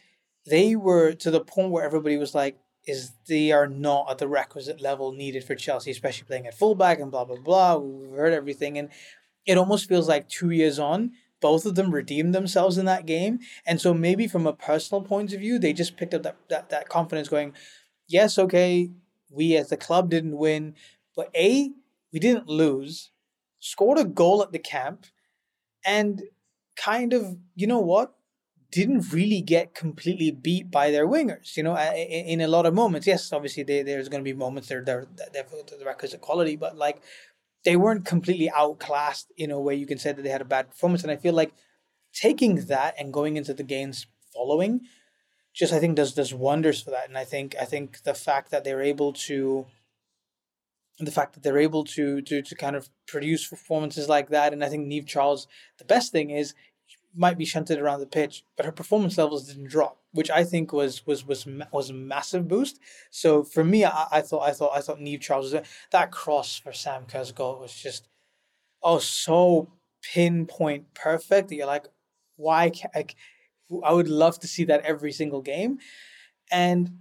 [0.47, 4.29] they were to the point where everybody was like, is they are not at the
[4.29, 7.77] requisite level needed for Chelsea, especially playing at fullback and blah blah blah.
[7.77, 8.91] We've heard everything, and
[9.47, 13.41] it almost feels like two years on, both of them redeemed themselves in that game.
[13.67, 16.71] And so maybe from a personal point of view, they just picked up that, that,
[16.71, 17.53] that confidence going,
[18.09, 18.91] yes, okay,
[19.31, 20.75] we as the club didn't win,
[21.15, 21.71] but A,
[22.13, 23.11] we didn't lose,
[23.59, 25.07] scored a goal at the camp,
[25.85, 26.23] and
[26.77, 28.15] kind of, you know what?
[28.71, 33.07] Didn't really get completely beat by their wingers, you know, in, a lot of moments.
[33.07, 37.01] Yes, obviously they, there's going to be moments they're, they're, the requisite quality, but like
[37.65, 40.71] they weren't completely outclassed in a way you can say that they had a bad
[40.71, 41.03] performance.
[41.03, 41.53] And I feel like
[42.13, 44.81] taking that and going into the games following
[45.55, 47.09] just I think does does wonders for that.
[47.09, 49.67] And I think I think the fact that they're able to
[50.99, 54.65] the fact that they're able to to to kind of produce performances like that, and
[54.65, 55.47] I think Niamh Charles,
[55.79, 56.55] the best thing is
[57.17, 60.73] might be shunted around the pitch, but her performance levels didn't drop, which I think
[60.73, 62.79] was was was was a massive boost.
[63.11, 65.55] So for me, I, I thought I thought I thought Niamh Charles
[65.91, 68.09] that cross for Sam Kerr's goal was just
[68.83, 69.69] oh so
[70.03, 71.51] pinpoint perfect.
[71.51, 71.87] You're like,
[72.37, 73.15] why can't
[73.83, 75.79] I would love to see that every single game,
[76.51, 76.99] and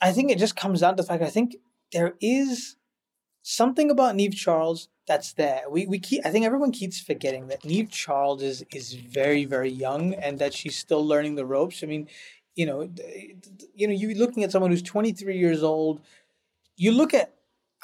[0.00, 1.56] I think it just comes down to the fact I think
[1.92, 2.76] there is
[3.46, 5.62] something about Niamh Charles that's there.
[5.70, 9.70] We we keep I think everyone keeps forgetting that Niamh Charles is is very very
[9.70, 11.84] young and that she's still learning the ropes.
[11.84, 12.08] I mean,
[12.56, 12.90] you know,
[13.74, 16.00] you know, you're looking at someone who's 23 years old.
[16.76, 17.34] You look at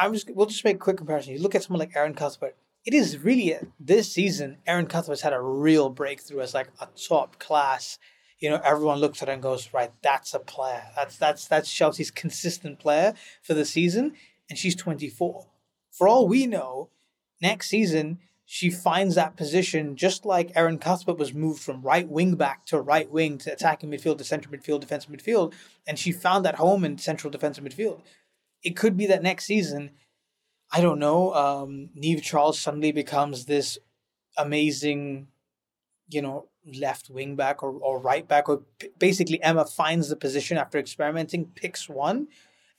[0.01, 1.33] I'm just we'll just make a quick comparison.
[1.33, 2.57] You look at someone like Erin Cuthbert.
[2.85, 6.89] It is really a, this season Erin Cuthbert's had a real breakthrough as like a
[7.09, 8.01] top class.
[8.41, 10.83] You know, everyone looks at her and goes, right, that's a player.
[10.97, 14.15] That's that's that's Chelsea's consistent player for the season,
[14.51, 15.47] and she's 24.
[15.93, 16.89] For all we know,
[17.41, 22.35] next season she finds that position just like Erin Cuthbert was moved from right wing
[22.35, 25.55] back to right wing to attacking midfield to central midfield, defensive midfield,
[25.87, 28.01] and she found that home in central defensive midfield.
[28.63, 29.93] It could be that next season,
[30.71, 33.79] I don't know, um, Niamh Charles suddenly becomes this
[34.37, 35.29] amazing,
[36.11, 40.17] you know, left wing back or, or right back, or p- basically Emma finds the
[40.17, 42.29] position after experimenting, picks one,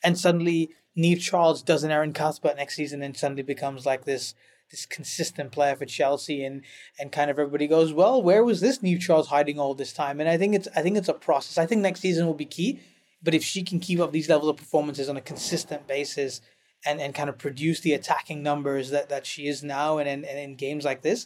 [0.03, 4.35] and suddenly Niamh Charles does an Erin Cuthbert next season and suddenly becomes like this
[4.71, 6.61] this consistent player for Chelsea and
[6.99, 10.19] and kind of everybody goes, well, where was this Niamh Charles hiding all this time?
[10.19, 11.57] And I think it's I think it's a process.
[11.57, 12.79] I think next season will be key.
[13.21, 16.41] But if she can keep up these levels of performances on a consistent basis
[16.85, 20.25] and, and kind of produce the attacking numbers that, that she is now and, and,
[20.25, 21.25] and in games like this,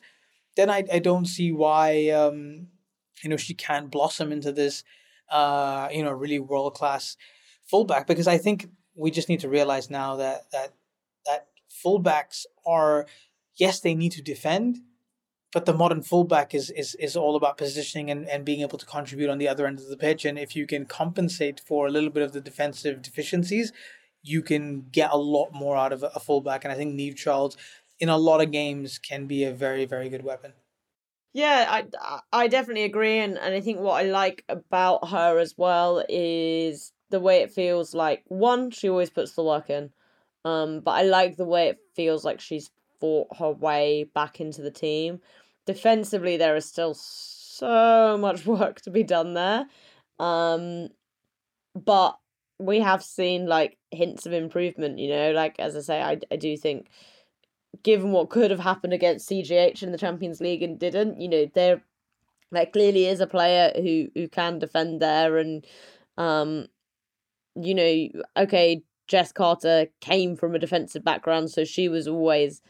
[0.56, 2.68] then I, I don't see why um,
[3.24, 4.84] you know she can't blossom into this
[5.32, 7.18] uh, you know really world class
[7.66, 10.74] fullback because I think we just need to realize now that that
[11.26, 11.48] that
[11.86, 13.06] fullbacks are
[13.56, 14.80] yes, they need to defend,
[15.54, 18.86] but the modern fullback is is is all about positioning and, and being able to
[18.86, 20.26] contribute on the other end of the pitch.
[20.26, 23.72] And if you can compensate for a little bit of the defensive deficiencies,
[24.24, 26.64] you can get a lot more out of a fullback.
[26.64, 27.56] And I think Niamh Charles,
[28.00, 30.54] in a lot of games, can be a very very good weapon.
[31.34, 35.54] Yeah, I I definitely agree, and, and I think what I like about her as
[35.56, 39.92] well is the way it feels like one, she always puts the work in.
[40.46, 44.62] Um, but I like the way it feels like she's fought her way back into
[44.62, 45.20] the team.
[45.66, 49.66] Defensively, there is still so much work to be done there.
[50.20, 50.90] Um,
[51.76, 52.18] but
[52.60, 56.36] we have seen like hints of improvement, you know, like as I say, I, I
[56.38, 56.90] do think
[57.84, 61.46] given what could have happened against CGH in the Champions League and didn't, you know,
[61.54, 61.82] there
[62.52, 65.66] there clearly is a player who who can defend there and
[66.18, 66.68] um
[67.62, 72.62] you know, okay, Jess Carter came from a defensive background, so she was always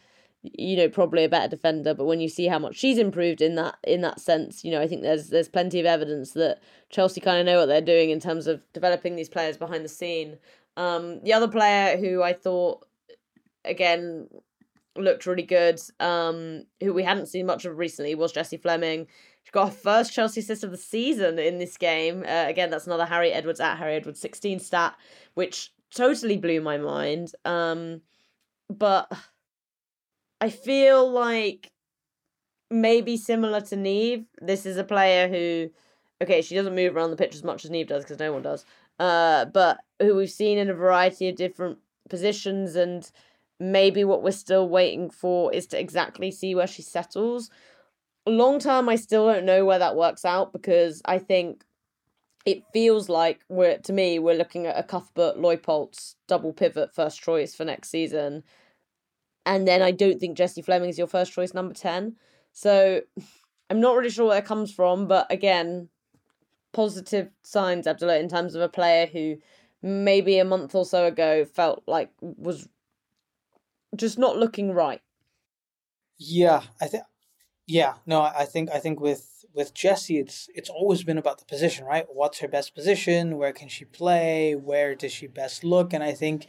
[0.43, 1.93] you know, probably a better defender.
[1.93, 4.81] But when you see how much she's improved in that in that sense, you know,
[4.81, 8.09] I think there's there's plenty of evidence that Chelsea kind of know what they're doing
[8.09, 10.37] in terms of developing these players behind the scene.
[10.75, 12.85] Um, the other player who I thought,
[13.65, 14.27] again,
[14.95, 19.07] looked really good, um, who we hadn't seen much of recently, was Jessie Fleming.
[19.47, 22.25] She got her first Chelsea assist of the season in this game.
[22.27, 24.93] Uh, again, that's another Harry Edwards at Harry Edwards 16 stat,
[25.35, 27.31] which totally blew my mind.
[27.45, 28.01] Um,
[28.69, 29.09] but
[30.41, 31.71] I feel like
[32.69, 35.69] maybe similar to Niamh, this is a player who,
[36.21, 38.41] okay, she doesn't move around the pitch as much as Niamh does because no one
[38.41, 38.65] does.
[38.99, 41.77] Uh, but who we've seen in a variety of different
[42.09, 43.09] positions, and
[43.61, 47.49] maybe what we're still waiting for is to exactly see where she settles.
[48.27, 51.63] Long term, I still don't know where that works out because I think
[52.45, 57.21] it feels like we're to me we're looking at a Cuthbert Leupolz double pivot first
[57.21, 58.43] choice for next season
[59.47, 62.17] and then I don't think Jessie Fleming is your first choice number 10.
[62.51, 63.01] So
[63.69, 65.89] I'm not really sure where it comes from, but again,
[66.73, 69.37] positive signs, Abdullah, in terms of a player who
[69.81, 72.67] maybe a month or so ago felt like was
[73.95, 75.01] just not looking right.
[76.17, 77.03] Yeah, I think.
[77.67, 81.45] Yeah, no, I think I think with with Jessie, it's it's always been about the
[81.45, 82.05] position, right?
[82.11, 83.37] What's her best position?
[83.37, 84.55] Where can she play?
[84.55, 85.91] Where does she best look?
[85.93, 86.47] And I think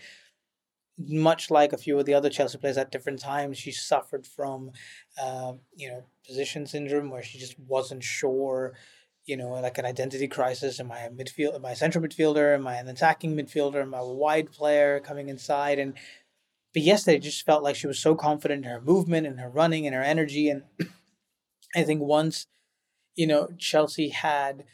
[0.98, 4.72] much like a few of the other Chelsea players at different times, she suffered from,
[5.22, 8.74] um, you know, position syndrome where she just wasn't sure,
[9.24, 10.80] you know, like an identity crisis.
[10.80, 11.54] Am I a midfield?
[11.54, 12.54] Am I a central midfielder?
[12.54, 13.82] Am I an attacking midfielder?
[13.82, 15.78] Am I a wide player coming inside?
[15.78, 15.94] And
[16.74, 19.86] but yesterday, just felt like she was so confident in her movement and her running
[19.86, 20.48] and her energy.
[20.48, 20.64] And
[21.74, 22.46] I think once,
[23.14, 24.64] you know, Chelsea had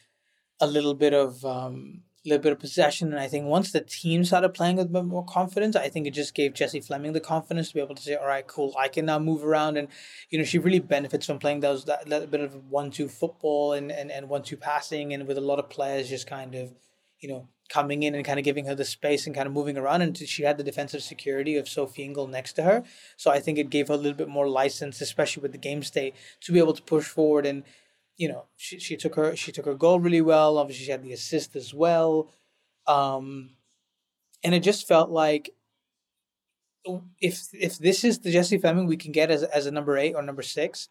[0.60, 3.12] a little bit of um, little bit of possession.
[3.12, 6.06] And I think once the team started playing with a bit more confidence, I think
[6.06, 8.74] it just gave Jessie Fleming the confidence to be able to say, all right, cool,
[8.78, 9.76] I can now move around.
[9.76, 9.88] And,
[10.30, 13.72] you know, she really benefits from playing those that little bit of one two football
[13.72, 16.72] and, and, and one two passing and with a lot of players just kind of,
[17.20, 19.76] you know, coming in and kind of giving her the space and kind of moving
[19.76, 20.02] around.
[20.02, 22.84] And she had the defensive security of Sophie Ingle next to her.
[23.16, 25.82] So I think it gave her a little bit more license, especially with the game
[25.82, 27.64] state, to be able to push forward and
[28.16, 30.58] you know, she, she took her she took her goal really well.
[30.58, 32.30] Obviously, she had the assist as well,
[32.86, 33.50] um,
[34.42, 35.50] and it just felt like
[37.20, 40.14] if if this is the Jessie Fleming we can get as as a number eight
[40.14, 40.88] or number six,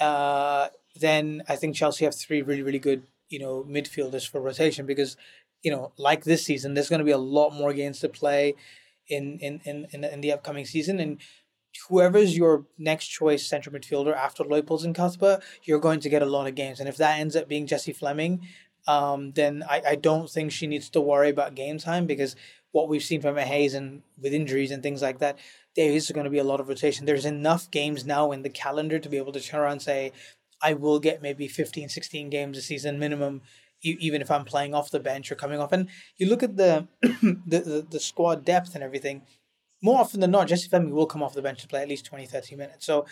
[0.00, 0.68] uh,
[1.00, 5.16] then I think Chelsea have three really really good you know midfielders for rotation because
[5.62, 8.54] you know like this season there's going to be a lot more games to play
[9.08, 11.20] in in in in, in the upcoming season and
[11.88, 16.26] whoever's your next choice central midfielder after Leupolz and Cuthbert, you're going to get a
[16.26, 16.80] lot of games.
[16.80, 18.40] And if that ends up being Jessie Fleming,
[18.86, 22.36] um, then I, I don't think she needs to worry about game time because
[22.72, 25.38] what we've seen from Hayes and with injuries and things like that,
[25.76, 27.06] there is going to be a lot of rotation.
[27.06, 30.12] There's enough games now in the calendar to be able to turn around and say,
[30.62, 33.42] I will get maybe 15, 16 games a season minimum,
[33.82, 35.72] even if I'm playing off the bench or coming off.
[35.72, 39.22] And you look at the, the, the, the squad depth and everything,
[39.82, 42.06] more often than not, Jessie Fleming will come off the bench to play at least
[42.06, 42.84] 20, 30 minutes.
[42.84, 43.06] So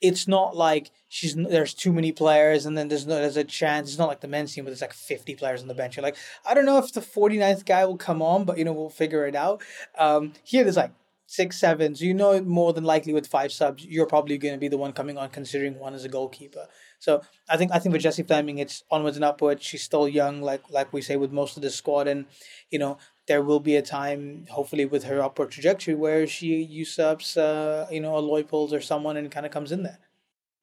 [0.00, 3.90] it's not like she's there's too many players and then there's no there's a chance.
[3.90, 5.96] It's not like the men's team where there's like 50 players on the bench.
[5.96, 8.72] You're like, I don't know if the 49th guy will come on, but you know,
[8.72, 9.62] we'll figure it out.
[9.98, 10.92] Um, here there's like
[11.26, 11.94] six, seven.
[11.94, 14.78] So you know more than likely with five subs, you're probably going to be the
[14.78, 16.66] one coming on, considering one is a goalkeeper.
[17.00, 19.64] So I think I think for Jessie Fleming, it's onwards and upwards.
[19.64, 22.26] She's still young, like like we say with most of the squad, and
[22.70, 27.36] you know there will be a time, hopefully, with her upward trajectory where she usurps,
[27.36, 29.98] uh, you know, a Leupolz or someone and kind of comes in there.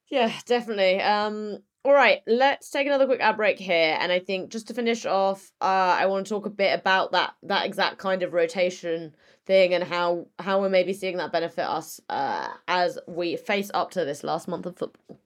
[0.09, 1.01] Yeah, definitely.
[1.01, 4.73] Um, all right, let's take another quick ad break here, and I think just to
[4.73, 8.33] finish off, uh, I want to talk a bit about that that exact kind of
[8.33, 9.15] rotation
[9.45, 13.91] thing and how how we're maybe seeing that benefit us uh, as we face up
[13.91, 15.19] to this last month of football.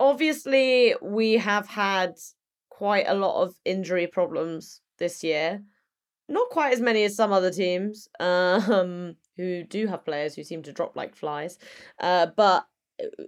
[0.00, 2.14] Obviously, we have had
[2.70, 5.62] quite a lot of injury problems this year.
[6.26, 10.62] Not quite as many as some other teams, um, who do have players who seem
[10.62, 11.58] to drop like flies.
[12.00, 12.64] Uh, but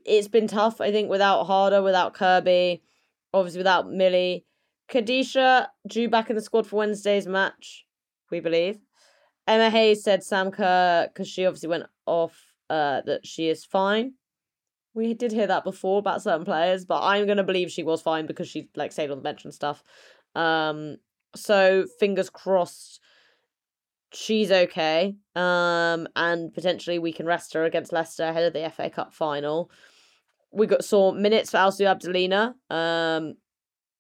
[0.07, 2.83] it's been tough, I think, without Harder, without Kirby,
[3.35, 4.47] obviously without Millie.
[4.91, 7.85] Kadeisha due back in the squad for Wednesday's match,
[8.31, 8.79] we believe.
[9.47, 14.15] Emma Hayes said Sam Kerr, because she obviously went off, uh, that she is fine
[14.95, 18.27] we did hear that before about certain players, but I'm gonna believe she was fine
[18.27, 19.83] because she like stayed on the bench and stuff.
[20.35, 20.97] Um,
[21.35, 23.01] so fingers crossed
[24.15, 25.17] she's okay.
[25.35, 29.71] Um, and potentially we can rest her against Leicester ahead of the FA Cup final.
[30.53, 32.55] We got saw minutes for Alsu Abdullina.
[32.75, 33.35] Um,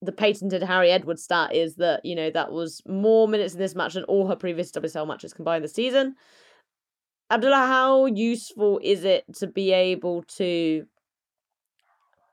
[0.03, 3.74] the patented Harry Edwards stat is that you know that was more minutes in this
[3.74, 6.16] match than all her previous WSL matches combined this season.
[7.33, 10.85] Abdullah, how useful is it to be able to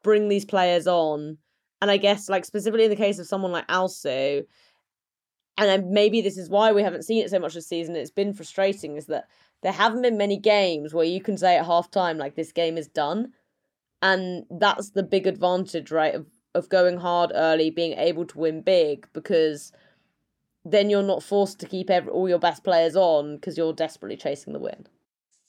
[0.04, 1.38] bring these players on?
[1.82, 4.44] And I guess, like, specifically in the case of someone like Alsu,
[5.58, 8.34] and maybe this is why we haven't seen it so much this season, it's been
[8.34, 9.28] frustrating, is that
[9.64, 12.78] there haven't been many games where you can say at half time, like, this game
[12.78, 13.32] is done.
[14.02, 18.62] And that's the big advantage, right, of, of going hard early, being able to win
[18.62, 19.72] big, because
[20.72, 24.18] then you're not forced to keep every, all your best players on because you're desperately
[24.18, 24.88] chasing the win.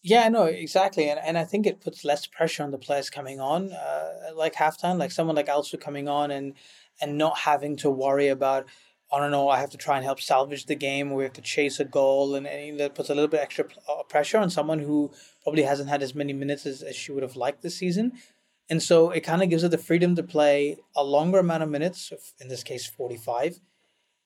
[0.02, 3.38] Yeah, no, exactly, and and I think it puts less pressure on the players coming
[3.38, 6.54] on, uh, like halftime, like someone like Alsu coming on and
[7.00, 8.66] and not having to worry about.
[9.12, 9.48] I don't know.
[9.48, 11.10] I have to try and help salvage the game.
[11.10, 13.64] Or we have to chase a goal, and, and that puts a little bit extra
[13.88, 15.10] uh, pressure on someone who
[15.42, 18.12] probably hasn't had as many minutes as, as she would have liked this season.
[18.70, 21.68] And so it kind of gives her the freedom to play a longer amount of
[21.68, 23.58] minutes, in this case, 45,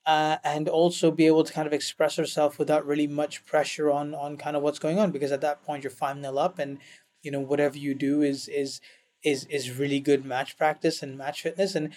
[0.06, 4.14] uh, and also be able to kind of express herself without really much pressure on
[4.14, 6.78] on kind of what's going on because at that point you're five nil up and
[7.22, 8.80] you know whatever you do is is
[9.24, 11.74] is is really good match practice and match fitness.
[11.74, 11.94] And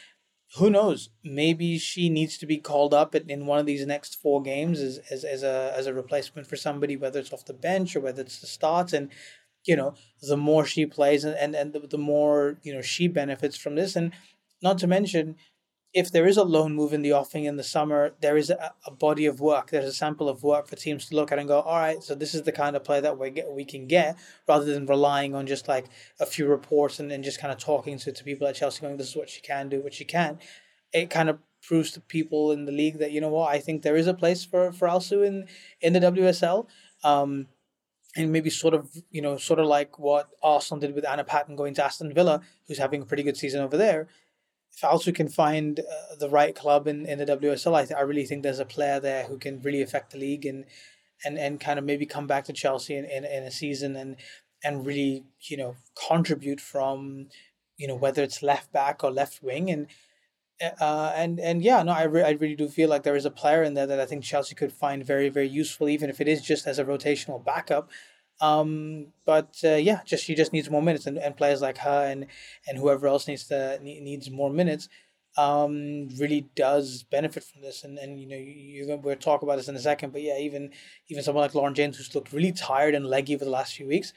[0.56, 4.42] who knows maybe she needs to be called up in, one of these next four
[4.42, 7.96] games as, as, as a as a replacement for somebody whether it's off the bench
[7.96, 8.94] or whether it's the starts.
[8.94, 9.10] And
[9.66, 13.08] you know the more she plays and and, and the, the more you know she
[13.08, 13.96] benefits from this.
[13.96, 14.14] And
[14.64, 15.36] not to mention
[15.94, 18.74] if there is a loan move in the offing in the summer, there is a,
[18.86, 21.48] a, body of work, there's a sample of work for teams to look at and
[21.48, 23.88] go, all right, so this is the kind of play that we get, we can
[23.88, 24.18] get,
[24.48, 25.86] rather than relying on just like
[26.20, 28.98] a few reports and, and just kind of talking to, to people at Chelsea going,
[28.98, 30.38] this is what she can do, what she can.
[30.94, 33.82] It kind of proves to people in the league that, you know what, I think
[33.82, 35.48] there is a place for, for Alsu in,
[35.82, 36.68] in the WSL.
[37.04, 37.48] Um,
[38.16, 41.56] and maybe sort of, you know, sort of like what Arsenal did with Anna Patten
[41.56, 44.08] going to Aston Villa, who's having a pretty good season over there
[44.78, 48.02] if Alsu can find uh, the right club in, in the WSL, I, th- I
[48.02, 50.66] really think there's a player there who can really affect the league and
[51.26, 54.18] and, and kind of maybe come back to Chelsea in, in, in a season and
[54.64, 55.76] and really you know
[56.08, 57.28] contribute from
[57.76, 59.72] you know whether it's left back or left wing.
[59.72, 59.88] And
[60.80, 63.32] uh, and and yeah no I, re- I really do feel like there is a
[63.32, 66.28] player in there that I think Chelsea could find very very useful even if it
[66.28, 67.90] is just as a rotational backup
[68.40, 72.06] um, but uh, yeah, just she just needs more minutes, and, and players like her
[72.06, 72.28] and
[72.68, 74.90] and whoever else needs to needs more minutes,
[75.38, 77.84] um, really does benefit from this.
[77.84, 80.72] And and you know you, we'll talk about this in a second, but yeah, even
[81.08, 83.88] even someone like Lauren James who's looked really tired and leggy over the last few
[83.88, 84.14] weeks,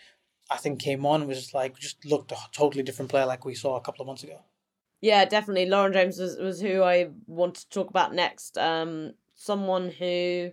[0.50, 3.76] I think came on was like just looked a totally different player like we saw
[3.76, 4.40] a couple of months ago.
[5.00, 5.64] Yeah, definitely.
[5.64, 8.58] Lauren James was, was who I want to talk about next.
[8.58, 10.52] Um, someone who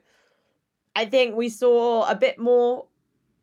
[0.95, 2.85] I think we saw a bit more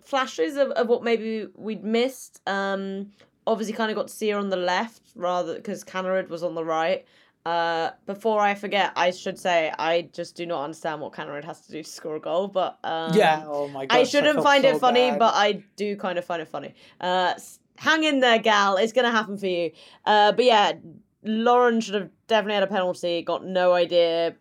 [0.04, 2.40] flashes of, of what maybe we'd missed.
[2.46, 3.10] Um,
[3.46, 6.54] obviously, kind of got to see her on the left rather because Kaneryd was on
[6.54, 7.04] the right.
[7.46, 11.60] Uh, before I forget, I should say I just do not understand what Kaneryd has
[11.66, 12.48] to do to score a goal.
[12.48, 15.18] But um, yeah, oh my god, I shouldn't I find so it funny, bad.
[15.18, 16.74] but I do kind of find it funny.
[17.00, 17.34] Uh,
[17.76, 18.76] hang in there, gal.
[18.76, 19.72] It's gonna happen for you.
[20.06, 20.72] Uh, but yeah,
[21.22, 23.20] Lauren should have definitely had a penalty.
[23.20, 24.36] Got no idea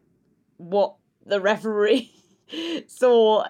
[0.57, 0.95] what
[1.25, 2.09] the referee
[2.87, 3.45] saw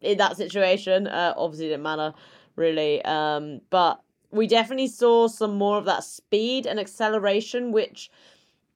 [0.00, 1.06] in that situation.
[1.06, 2.14] Uh, obviously, didn't matter
[2.58, 3.02] really.
[3.04, 8.10] Um, but we definitely saw some more of that speed and acceleration, which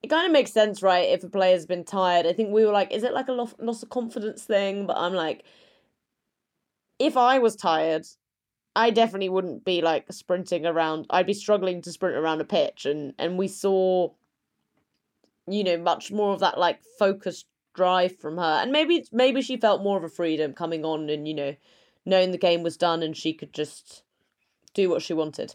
[0.02, 1.08] it kind of makes sense, right?
[1.10, 3.54] If a player's been tired, I think we were like, is it like a loss,
[3.58, 4.86] loss of confidence thing?
[4.86, 5.44] But I'm like,
[6.98, 8.06] if I was tired,
[8.74, 11.06] I definitely wouldn't be like sprinting around.
[11.10, 14.10] I'd be struggling to sprint around a pitch, and and we saw,
[15.46, 19.56] you know, much more of that like focused drive from her and maybe maybe she
[19.56, 21.54] felt more of a freedom coming on and you know
[22.04, 24.02] knowing the game was done and she could just
[24.74, 25.54] do what she wanted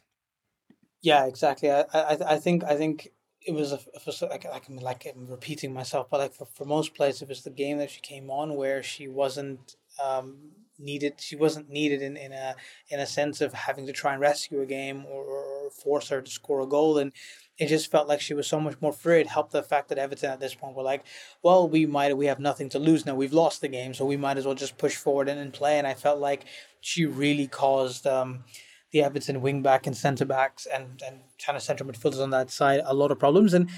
[1.02, 3.12] yeah exactly i i, I think i think
[3.48, 6.66] it was a, for, like, like I'm like I'm repeating myself, but like for, for
[6.66, 11.14] most players, it was the game that she came on where she wasn't um, needed.
[11.20, 12.56] She wasn't needed in, in a
[12.90, 16.22] in a sense of having to try and rescue a game or, or force her
[16.22, 16.98] to score a goal.
[16.98, 17.14] And
[17.58, 19.22] it just felt like she was so much more free.
[19.22, 21.04] It helped the fact that Everton at this point were like,
[21.42, 23.16] well, we might we have nothing to lose now.
[23.16, 25.78] We've lost the game, so we might as well just push forward and, and play.
[25.78, 26.46] And I felt like
[26.82, 28.44] she really caused um,
[28.92, 32.52] the Everton wing back and centre backs and and kind of central midfielders on that
[32.52, 33.54] side a lot of problems.
[33.54, 33.70] And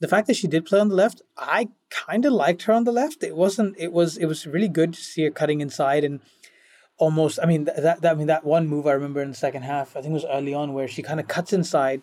[0.00, 2.84] the fact that she did play on the left, I kind of liked her on
[2.84, 3.22] the left.
[3.22, 3.74] It wasn't.
[3.78, 4.18] It was.
[4.18, 6.20] It was really good to see her cutting inside and
[6.98, 7.38] almost.
[7.42, 8.02] I mean that.
[8.02, 9.96] that I mean that one move I remember in the second half.
[9.96, 12.02] I think it was early on where she kind of cuts inside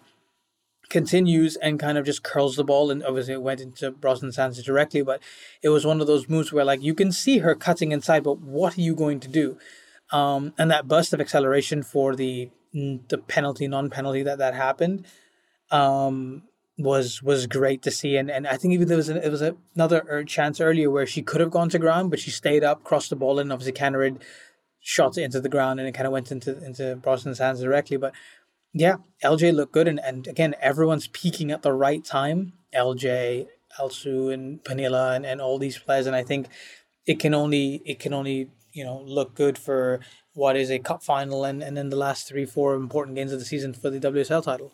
[0.92, 4.64] continues and kind of just curls the ball and obviously it went into Brosnan Sanchez
[4.64, 5.20] directly, but
[5.64, 8.39] it was one of those moves where like you can see her cutting inside, but
[8.39, 9.58] what are you going to do?
[10.12, 15.06] Um, and that burst of acceleration for the the penalty, non-penalty that that happened,
[15.72, 16.44] um,
[16.78, 18.16] was was great to see.
[18.18, 19.42] And and I think even there was it was
[19.76, 23.10] another chance earlier where she could have gone to ground, but she stayed up, crossed
[23.10, 24.22] the ball, and obviously Kaneryd
[24.82, 27.98] shot it into the ground and it kind of went into into Brosnan's hands directly.
[27.98, 28.14] But
[28.74, 32.54] yeah, LJ looked good, and, and again, everyone's peaking at the right time.
[32.74, 33.48] LJ,
[33.80, 36.48] Alsu, and Pernille, and, and all these players, and I think
[37.06, 40.00] it can only it can only you know look good for
[40.34, 43.40] what is a cup final and and then the last three four important games of
[43.40, 44.72] the season for the WSL title.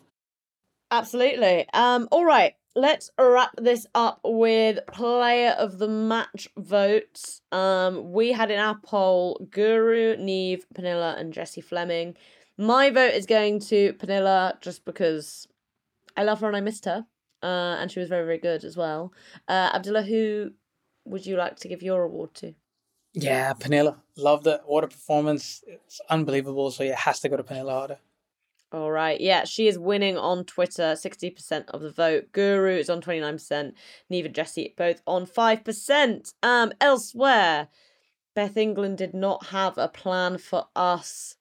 [0.90, 1.66] Absolutely.
[1.72, 2.08] Um.
[2.10, 2.54] All right.
[2.76, 7.40] Let's wrap this up with player of the match votes.
[7.50, 12.14] Um, we had in our poll Guro, Niamh, Pernille, and Jessie Fleming.
[12.58, 15.46] My vote is going to Pernille just because
[16.16, 17.06] I love her and I missed her.
[17.40, 19.12] Uh, and she was very, very good as well.
[19.46, 20.50] Uh, Abdullah, who
[21.04, 22.54] would you like to give your award to?
[23.14, 23.96] Yeah, Pernille.
[24.16, 25.62] Love the water performance.
[25.66, 26.72] It's unbelievable.
[26.72, 27.98] So it has to go to Pernille Harder.
[28.70, 29.18] All right.
[29.20, 32.32] Yeah, she is winning on Twitter, 60% of the vote.
[32.32, 33.72] Guro is on 29%.
[34.10, 36.34] Neither Jesse both on 5%.
[36.42, 37.68] Um, elsewhere,
[38.34, 41.36] Beth England did not have a plan for us.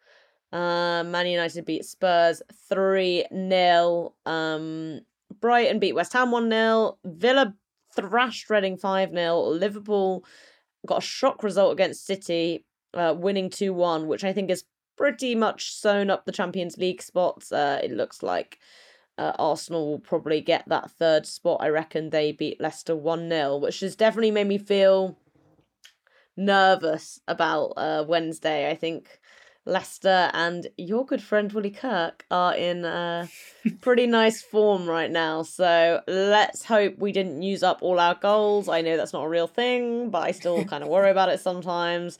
[0.52, 4.14] Uh, Man United beat Spurs 3 0.
[4.26, 5.02] Um,
[5.40, 6.98] Brighton beat West Ham 1 0.
[7.06, 7.54] Villa
[7.96, 9.40] thrashed Reading 5 0.
[9.42, 10.24] Liverpool
[10.86, 14.64] got a shock result against City, uh, winning 2 1, which I think is
[14.96, 17.52] pretty much sewn up the Champions League spots.
[17.52, 18.60] Uh, it looks like
[19.18, 21.60] uh, Arsenal will probably get that third spot.
[21.62, 25.18] I reckon they beat Leicester 1 0, which has definitely made me feel
[26.36, 28.70] nervous about uh, Wednesday.
[28.70, 29.20] I think
[29.68, 33.28] Leicester and your good friend Willie Kirk are in uh,
[33.82, 35.44] pretty nice form right now.
[35.44, 38.70] So let's hope we didn't use up all our goals.
[38.70, 41.40] I know that's not a real thing, but I still kind of worry about it
[41.40, 42.18] sometimes.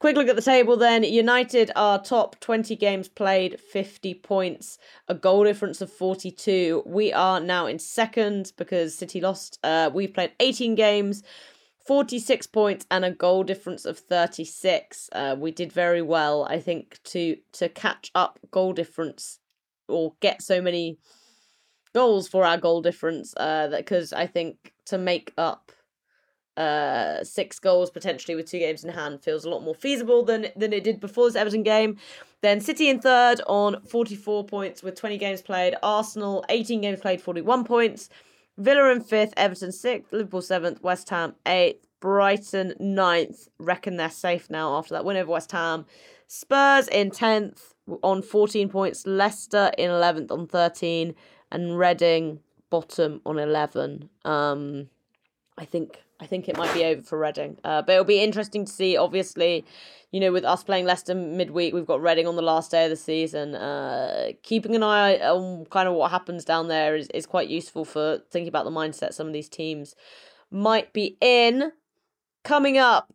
[0.00, 1.04] Quick look at the table then.
[1.04, 4.78] United are top 20 games played, 50 points,
[5.08, 6.84] a goal difference of 42.
[6.86, 9.58] We are now in second because City lost.
[9.62, 11.22] Uh, we've played 18 games.
[11.86, 15.08] 46 points and a goal difference of 36.
[15.12, 19.38] Uh, we did very well, I think, to to catch up goal difference
[19.88, 20.98] or get so many
[21.94, 23.34] goals for our goal difference.
[23.36, 25.72] Uh, that because I think to make up
[26.56, 30.48] uh six goals potentially with two games in hand feels a lot more feasible than
[30.56, 31.96] than it did before this Everton game.
[32.42, 35.74] Then City in third on 44 points with 20 games played.
[35.82, 38.08] Arsenal 18 games played, 41 points.
[38.60, 43.48] Villa in fifth, Everton sixth, Liverpool seventh, West Ham eighth, Brighton ninth.
[43.58, 45.86] Reckon they're safe now after that win over West Ham.
[46.26, 51.14] Spurs in tenth on 14 points, Leicester in 11th on 13,
[51.50, 54.08] and Reading bottom on 11.
[54.24, 54.88] Um,
[55.56, 57.58] I think I think it might be over for Reading.
[57.64, 58.96] Uh, but it'll be interesting to see.
[58.96, 59.64] Obviously,
[60.12, 62.90] you know, with us playing Leicester midweek, we've got Reading on the last day of
[62.90, 63.54] the season.
[63.54, 67.84] Uh, keeping an eye on kind of what happens down there is, is quite useful
[67.84, 69.94] for thinking about the mindset some of these teams
[70.50, 71.72] might be in.
[72.42, 73.12] Coming up,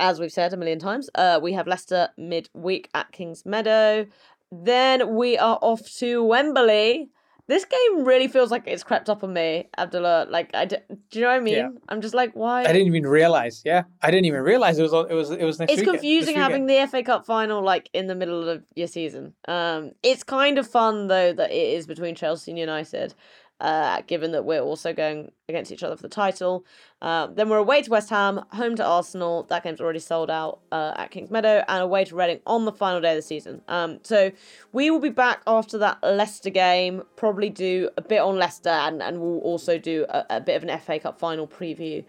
[0.00, 4.06] as we've said a million times, uh, we have Leicester midweek at Kings Meadow.
[4.50, 7.10] Then we are off to Wembley
[7.48, 10.26] this game really feels like it's crept up on me, Abdullah.
[10.28, 10.76] Like, I do,
[11.10, 11.56] do you know what I mean?
[11.56, 11.68] Yeah.
[11.88, 12.60] I'm just like, why?
[12.60, 13.62] I didn't even realize.
[13.64, 14.92] Yeah, I didn't even realize it was.
[14.92, 15.30] It was.
[15.30, 15.72] It was next.
[15.72, 19.32] It's weekend, confusing having the FA Cup final like in the middle of your season.
[19.48, 23.14] Um, it's kind of fun though that it is between Chelsea and United
[23.60, 26.64] uh, given that we're also going against each other for the title.
[27.02, 29.44] Uh, then we're away to West Ham, home to Arsenal.
[29.44, 32.72] That game's already sold out uh, at Kings Meadow, and away to Reading on the
[32.72, 33.62] final day of the season.
[33.68, 34.30] Um, so
[34.72, 37.02] we will be back after that Leicester game.
[37.16, 40.68] Probably do a bit on Leicester, and, and we'll also do a, a bit of
[40.68, 42.04] an FA Cup final preview.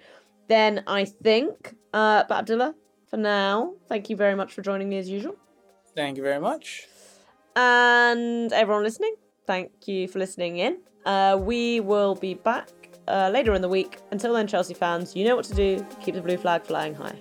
[0.48, 2.76] Then I think, uh, but Abdullah,
[3.08, 5.36] for now, thank you very much for joining me as usual.
[5.96, 6.88] Thank you very much.
[7.56, 10.78] And everyone listening, thank you for listening in.
[11.06, 12.70] Uh, we will be back
[13.08, 13.98] uh, later in the week.
[14.12, 15.86] Until then, Chelsea fans, you know what to do.
[16.02, 17.16] Keep the blue flag flying high.